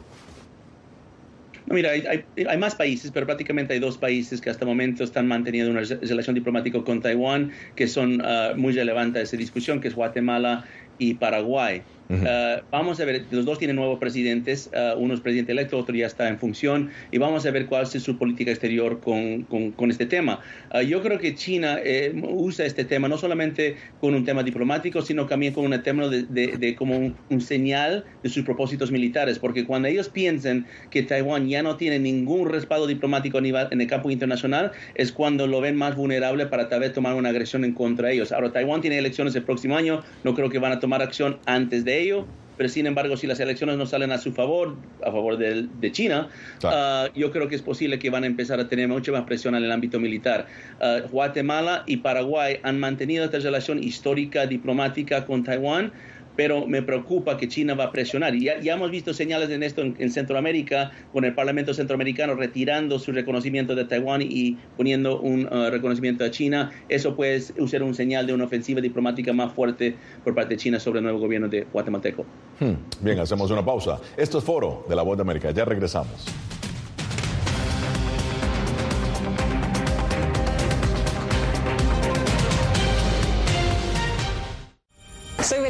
mira, 1.66 1.90
hay, 1.90 2.58
más 2.58 2.74
países, 2.74 3.10
pero 3.10 3.26
prácticamente 3.26 3.74
hay 3.74 3.80
dos 3.80 3.98
países 3.98 4.40
que 4.40 4.50
hasta 4.50 4.64
el 4.64 4.68
momento 4.68 5.04
están 5.04 5.26
manteniendo 5.26 5.70
una 5.70 5.82
relación 5.82 6.34
diplomática 6.34 6.82
con 6.82 7.00
Taiwán 7.00 7.52
que 7.74 7.88
son 7.88 8.22
ah, 8.24 8.52
muy 8.56 8.72
relevantes 8.72 9.20
a 9.20 9.22
esa 9.24 9.36
discusión, 9.36 9.80
que 9.80 9.88
es 9.88 9.94
Guatemala 9.94 10.64
y 10.98 11.14
Paraguay. 11.14 11.82
Uh, 12.10 12.62
vamos 12.70 12.98
a 13.00 13.04
ver, 13.04 13.26
los 13.30 13.44
dos 13.44 13.58
tienen 13.58 13.76
nuevos 13.76 13.98
presidentes, 13.98 14.70
uh, 14.72 14.98
uno 14.98 15.12
es 15.12 15.20
presidente 15.20 15.52
electo, 15.52 15.76
otro 15.76 15.94
ya 15.94 16.06
está 16.06 16.28
en 16.28 16.38
función, 16.38 16.90
y 17.12 17.18
vamos 17.18 17.44
a 17.44 17.50
ver 17.50 17.66
cuál 17.66 17.82
es 17.82 18.02
su 18.02 18.16
política 18.16 18.50
exterior 18.50 19.00
con, 19.00 19.42
con, 19.42 19.90
este 19.90 20.06
tema. 20.06 20.40
Uh, 20.74 20.80
yo 20.80 21.02
creo 21.02 21.18
que 21.18 21.34
China 21.34 21.78
eh, 21.84 22.14
usa 22.30 22.64
este 22.64 22.84
tema 22.84 23.08
no 23.08 23.18
solamente 23.18 23.76
con 24.00 24.14
un 24.14 24.24
tema 24.24 24.42
diplomático, 24.42 25.02
sino 25.02 25.26
también 25.26 25.52
con 25.52 25.70
un 25.70 25.82
tema 25.82 26.08
de, 26.08 26.22
de, 26.24 26.74
como 26.76 26.96
un, 26.96 27.40
señal 27.40 28.04
de 28.22 28.28
sus 28.30 28.42
propósitos 28.42 28.90
militares, 28.90 29.38
porque 29.38 29.66
cuando 29.66 29.88
ellos 29.88 30.08
piensan 30.08 30.66
que 30.90 31.02
Taiwán 31.02 31.48
ya 31.48 31.62
no 31.62 31.76
tiene 31.76 31.98
ningún 31.98 32.48
respaldo 32.48 32.86
diplomático 32.86 33.38
en 33.38 33.80
el 33.80 33.86
campo 33.86 34.10
internacional, 34.10 34.72
es 34.94 35.12
cuando 35.12 35.46
lo 35.46 35.60
ven 35.60 35.76
más 35.76 35.94
vulnerable 35.94 36.46
para 36.46 36.68
tal 36.68 36.80
vez 36.80 36.92
tomar 36.92 37.14
una 37.14 37.28
agresión 37.28 37.64
en 37.64 37.74
contra 37.74 38.08
de 38.08 38.14
ellos. 38.14 38.32
Ahora, 38.32 38.50
Taiwán 38.50 38.80
tiene 38.80 38.98
elecciones 38.98 39.34
el 39.36 39.42
próximo 39.42 39.76
año, 39.76 40.02
no 40.24 40.34
creo 40.34 40.48
que 40.48 40.58
van 40.58 40.72
a 40.72 40.80
tomar 40.80 41.02
acción 41.02 41.38
antes 41.46 41.84
de 41.84 41.97
ello, 42.00 42.26
pero 42.58 42.68
sin 42.68 42.86
embargo, 42.86 43.16
si 43.16 43.28
las 43.28 43.38
elecciones 43.38 43.76
no 43.78 43.86
salen 43.86 44.10
a 44.10 44.18
su 44.18 44.32
favor, 44.32 44.74
a 45.06 45.12
favor 45.12 45.38
de, 45.38 45.68
de 45.80 45.92
China, 45.92 46.28
ah, 46.64 47.08
yo 47.14 47.30
creo 47.30 47.48
que 47.48 47.54
es 47.54 47.62
posible 47.62 48.00
que 48.00 48.10
van 48.10 48.24
a 48.24 48.26
empezar 48.26 48.58
a 48.58 48.68
tener 48.68 48.88
mucha 48.88 49.12
más 49.12 49.22
presión 49.22 49.54
en 49.54 49.62
el 49.62 49.70
ámbito 49.70 50.00
militar. 50.00 50.48
Ah, 50.80 50.98
Guatemala 51.08 51.84
y 51.86 51.98
Paraguay 51.98 52.58
han 52.64 52.80
mantenido 52.80 53.24
esta 53.24 53.38
relación 53.38 53.82
histórica 53.82 54.46
diplomática 54.46 55.24
con 55.24 55.44
Taiwán 55.44 55.92
pero 56.38 56.68
me 56.68 56.82
preocupa 56.82 57.36
que 57.36 57.48
China 57.48 57.74
va 57.74 57.86
a 57.86 57.90
presionar. 57.90 58.32
Y 58.36 58.44
ya, 58.44 58.72
hemos 58.72 58.92
visto 58.92 59.12
señales 59.12 59.50
en 59.50 59.64
esto 59.64 59.82
en, 59.82 60.08
Centroamérica, 60.12 60.92
con 61.12 61.24
el 61.24 61.34
Parlamento 61.34 61.74
Centroamericano 61.74 62.36
retirando 62.36 63.00
su 63.00 63.10
reconocimiento 63.10 63.74
de 63.74 63.84
Taiwán 63.86 64.22
y 64.22 64.56
poniendo 64.76 65.20
un 65.20 65.46
uh, 65.46 65.68
reconocimiento 65.68 66.24
a 66.24 66.30
China. 66.30 66.70
Eso 66.88 67.16
puede 67.16 67.40
ser 67.40 67.82
un 67.82 67.92
señal 67.92 68.28
de 68.28 68.34
una 68.34 68.44
ofensiva 68.44 68.80
diplomática 68.80 69.32
más 69.32 69.52
fuerte 69.52 69.96
por 70.22 70.36
parte 70.36 70.54
de 70.54 70.58
China 70.58 70.78
sobre 70.78 71.00
el 71.00 71.06
nuevo 71.06 71.18
gobierno 71.18 71.48
de 71.48 71.66
guatemalteco. 71.72 72.24
Hmm. 72.60 72.74
Bien, 73.00 73.18
hacemos 73.18 73.50
una 73.50 73.64
pausa. 73.64 73.98
Esto 74.16 74.38
es 74.38 74.44
Foro 74.44 74.86
de 74.88 74.94
la 74.94 75.02
Voz 75.02 75.16
de 75.16 75.22
América. 75.22 75.50
Ya 75.50 75.64
regresamos. 75.64 76.24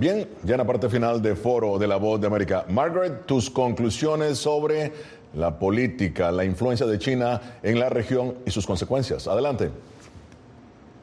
Bien, 0.00 0.26
ya 0.44 0.54
en 0.54 0.58
la 0.58 0.66
parte 0.66 0.88
final 0.88 1.20
de 1.20 1.36
Foro 1.36 1.78
de 1.78 1.86
la 1.86 1.96
Voz 1.96 2.18
de 2.18 2.26
América. 2.26 2.64
Margaret, 2.70 3.26
tus 3.26 3.50
conclusiones 3.50 4.38
sobre 4.38 4.90
la 5.34 5.58
política, 5.58 6.32
la 6.32 6.42
influencia 6.42 6.86
de 6.86 6.98
China 6.98 7.58
en 7.62 7.78
la 7.78 7.90
región 7.90 8.38
y 8.46 8.50
sus 8.50 8.66
consecuencias. 8.66 9.28
Adelante. 9.28 9.68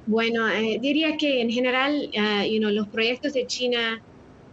Bueno, 0.07 0.49
eh, 0.49 0.79
diría 0.81 1.15
que 1.15 1.41
en 1.41 1.51
general, 1.51 2.09
uh, 2.11 2.69
los 2.71 2.87
proyectos 2.87 3.33
de 3.33 3.45
China 3.45 4.01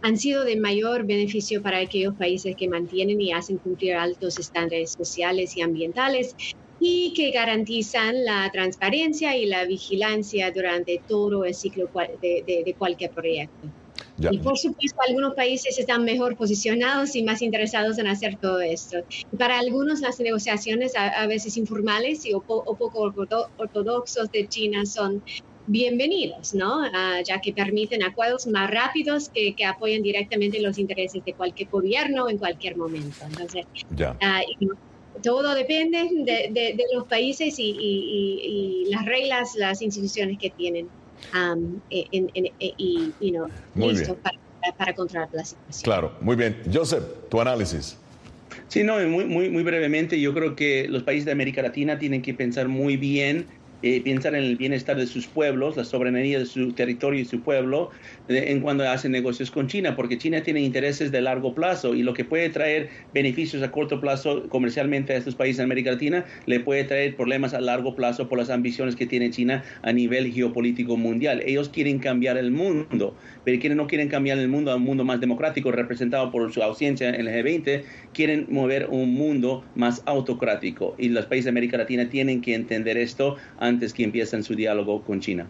han 0.03 0.15
sido 0.15 0.43
de 0.43 0.57
mayor 0.57 1.07
beneficio 1.07 1.63
para 1.63 1.79
aquellos 1.79 2.13
países 2.13 2.55
que 2.55 2.69
mantienen 2.69 3.19
y 3.19 3.31
hacen 3.31 3.57
cumplir 3.57 3.95
altos 3.95 4.37
estándares 4.37 4.91
sociales 4.91 5.57
y 5.57 5.63
ambientales 5.63 6.35
y 6.79 7.15
que 7.15 7.31
garantizan 7.31 8.23
la 8.23 8.51
transparencia 8.51 9.35
y 9.35 9.47
la 9.47 9.65
vigilancia 9.65 10.51
durante 10.51 11.01
todo 11.07 11.45
el 11.45 11.55
ciclo 11.55 11.89
de 12.21 12.75
cualquier 12.77 13.09
proyecto. 13.09 13.69
Y 14.17 14.37
por 14.39 14.57
supuesto, 14.57 14.97
algunos 15.07 15.33
países 15.33 15.77
están 15.77 16.05
mejor 16.05 16.37
posicionados 16.37 17.15
y 17.15 17.23
más 17.23 17.41
interesados 17.41 17.97
en 17.97 18.07
hacer 18.07 18.37
todo 18.37 18.61
esto. 18.61 18.99
Para 19.37 19.59
algunos, 19.59 19.99
las 19.99 20.19
negociaciones 20.19 20.93
a, 20.95 21.27
veces 21.27 21.57
informales 21.57 22.25
y 22.25 22.33
o, 22.33 22.41
poco 22.41 23.13
ortodoxos 23.57 24.31
de 24.31 24.47
China 24.47 24.85
son 24.85 25.21
bienvenidos, 25.67 26.53
¿no? 26.53 26.83
Ah, 26.93 27.21
ya 27.25 27.41
que 27.41 27.51
permiten 27.51 28.03
acuerdos 28.03 28.47
más 28.47 28.69
rápidos 28.69 29.29
que, 29.29 29.55
que, 29.55 29.65
apoyan 29.65 30.01
directamente 30.01 30.61
los 30.61 30.77
intereses 30.77 31.25
de 31.25 31.33
cualquier 31.33 31.69
gobierno 31.69 32.29
en 32.29 32.37
cualquier 32.37 32.77
momento. 32.77 33.17
Entonces, 33.25 33.65
ah, 34.21 34.41
todo 35.21 35.55
depende 35.55 35.97
de, 36.23 36.77
los 36.93 37.07
países 37.07 37.55
y, 37.57 37.75
y, 37.79 38.85
las 38.89 39.05
reglas, 39.05 39.55
las 39.55 39.81
instituciones 39.81 40.37
que 40.37 40.51
tienen. 40.51 40.87
Um, 41.33 41.79
en, 41.89 42.29
y 42.59 43.13
listo 43.75 44.15
para, 44.15 44.37
para, 44.77 44.93
controlar 44.93 45.29
la 45.33 45.43
situación. 45.43 45.83
Claro, 45.83 46.13
muy 46.21 46.35
bien. 46.35 46.61
Joseph, 46.71 47.03
tu 47.29 47.41
análisis. 47.41 47.97
Sí, 48.67 48.83
no, 48.83 48.95
muy, 49.07 49.25
muy, 49.25 49.49
muy 49.49 49.63
brevemente, 49.63 50.19
yo 50.19 50.33
creo 50.33 50.55
que 50.55 50.87
los 50.87 51.03
países 51.03 51.25
de 51.25 51.31
América 51.31 51.61
Latina 51.61 51.99
tienen 51.99 52.21
que 52.21 52.33
pensar 52.33 52.67
muy 52.67 52.97
bien 52.97 53.47
eh, 53.81 54.01
pensar 54.01 54.35
en 54.35 54.43
el 54.43 54.55
bienestar 54.55 54.97
de 54.97 55.07
sus 55.07 55.27
pueblos, 55.27 55.77
la 55.77 55.83
soberanía 55.83 56.39
de 56.39 56.45
su 56.45 56.73
territorio 56.73 57.21
y 57.21 57.25
su 57.25 57.41
pueblo 57.41 57.91
en 58.27 58.61
cuando 58.61 58.87
hacen 58.89 59.11
negocios 59.11 59.51
con 59.51 59.67
China, 59.67 59.95
porque 59.95 60.17
China 60.17 60.41
tiene 60.41 60.61
intereses 60.61 61.11
de 61.11 61.21
largo 61.21 61.53
plazo 61.53 61.93
y 61.93 62.03
lo 62.03 62.13
que 62.13 62.25
puede 62.25 62.49
traer 62.49 62.89
beneficios 63.13 63.61
a 63.63 63.71
corto 63.71 63.99
plazo 64.01 64.47
comercialmente 64.49 65.13
a 65.13 65.17
estos 65.17 65.35
países 65.35 65.57
de 65.57 65.63
América 65.63 65.91
Latina 65.91 66.25
le 66.45 66.59
puede 66.59 66.83
traer 66.83 67.15
problemas 67.15 67.53
a 67.53 67.61
largo 67.61 67.95
plazo 67.95 68.27
por 68.27 68.37
las 68.37 68.49
ambiciones 68.49 68.95
que 68.95 69.05
tiene 69.05 69.29
China 69.29 69.63
a 69.81 69.91
nivel 69.91 70.31
geopolítico 70.31 70.97
mundial. 70.97 71.43
Ellos 71.45 71.69
quieren 71.69 71.99
cambiar 71.99 72.37
el 72.37 72.51
mundo, 72.51 73.15
pero 73.45 73.59
quienes 73.59 73.77
no 73.77 73.87
quieren 73.87 74.09
cambiar 74.09 74.39
el 74.39 74.49
mundo 74.49 74.71
a 74.71 74.75
un 74.75 74.83
mundo 74.83 75.05
más 75.05 75.21
democrático 75.21 75.71
representado 75.71 76.31
por 76.31 76.51
su 76.51 76.61
ausencia 76.61 77.07
en 77.07 77.15
el 77.15 77.27
G20, 77.27 77.83
quieren 78.13 78.47
mover 78.49 78.87
un 78.89 79.13
mundo 79.13 79.63
más 79.75 80.01
autocrático 80.05 80.95
y 80.97 81.09
los 81.09 81.25
países 81.27 81.45
de 81.45 81.49
América 81.51 81.77
Latina 81.77 82.09
tienen 82.09 82.41
que 82.41 82.55
entender 82.55 82.97
esto 82.97 83.37
antes 83.59 83.93
que 83.93 84.03
empiecen 84.03 84.43
su 84.43 84.55
diálogo 84.55 85.01
con 85.03 85.19
China. 85.21 85.45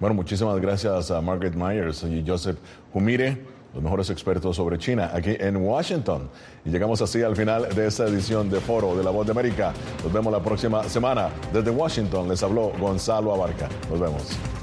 Bueno, 0.00 0.14
muchísimas 0.14 0.60
gracias 0.60 1.10
a 1.10 1.20
Margaret 1.20 1.54
Myers 1.54 2.04
y 2.04 2.24
Joseph 2.26 2.56
Humire, 2.92 3.36
los 3.74 3.82
mejores 3.82 4.10
expertos 4.10 4.56
sobre 4.56 4.78
China 4.78 5.10
aquí 5.12 5.36
en 5.38 5.56
Washington. 5.56 6.28
Y 6.64 6.70
llegamos 6.70 7.00
así 7.02 7.22
al 7.22 7.36
final 7.36 7.68
de 7.74 7.86
esta 7.86 8.06
edición 8.06 8.50
de 8.50 8.60
Foro 8.60 8.96
de 8.96 9.04
la 9.04 9.10
Voz 9.10 9.26
de 9.26 9.32
América. 9.32 9.72
Nos 10.02 10.12
vemos 10.12 10.32
la 10.32 10.42
próxima 10.42 10.82
semana. 10.84 11.28
Desde 11.52 11.70
Washington 11.70 12.28
les 12.28 12.42
habló 12.42 12.72
Gonzalo 12.80 13.32
Abarca. 13.32 13.68
Nos 13.90 14.00
vemos. 14.00 14.59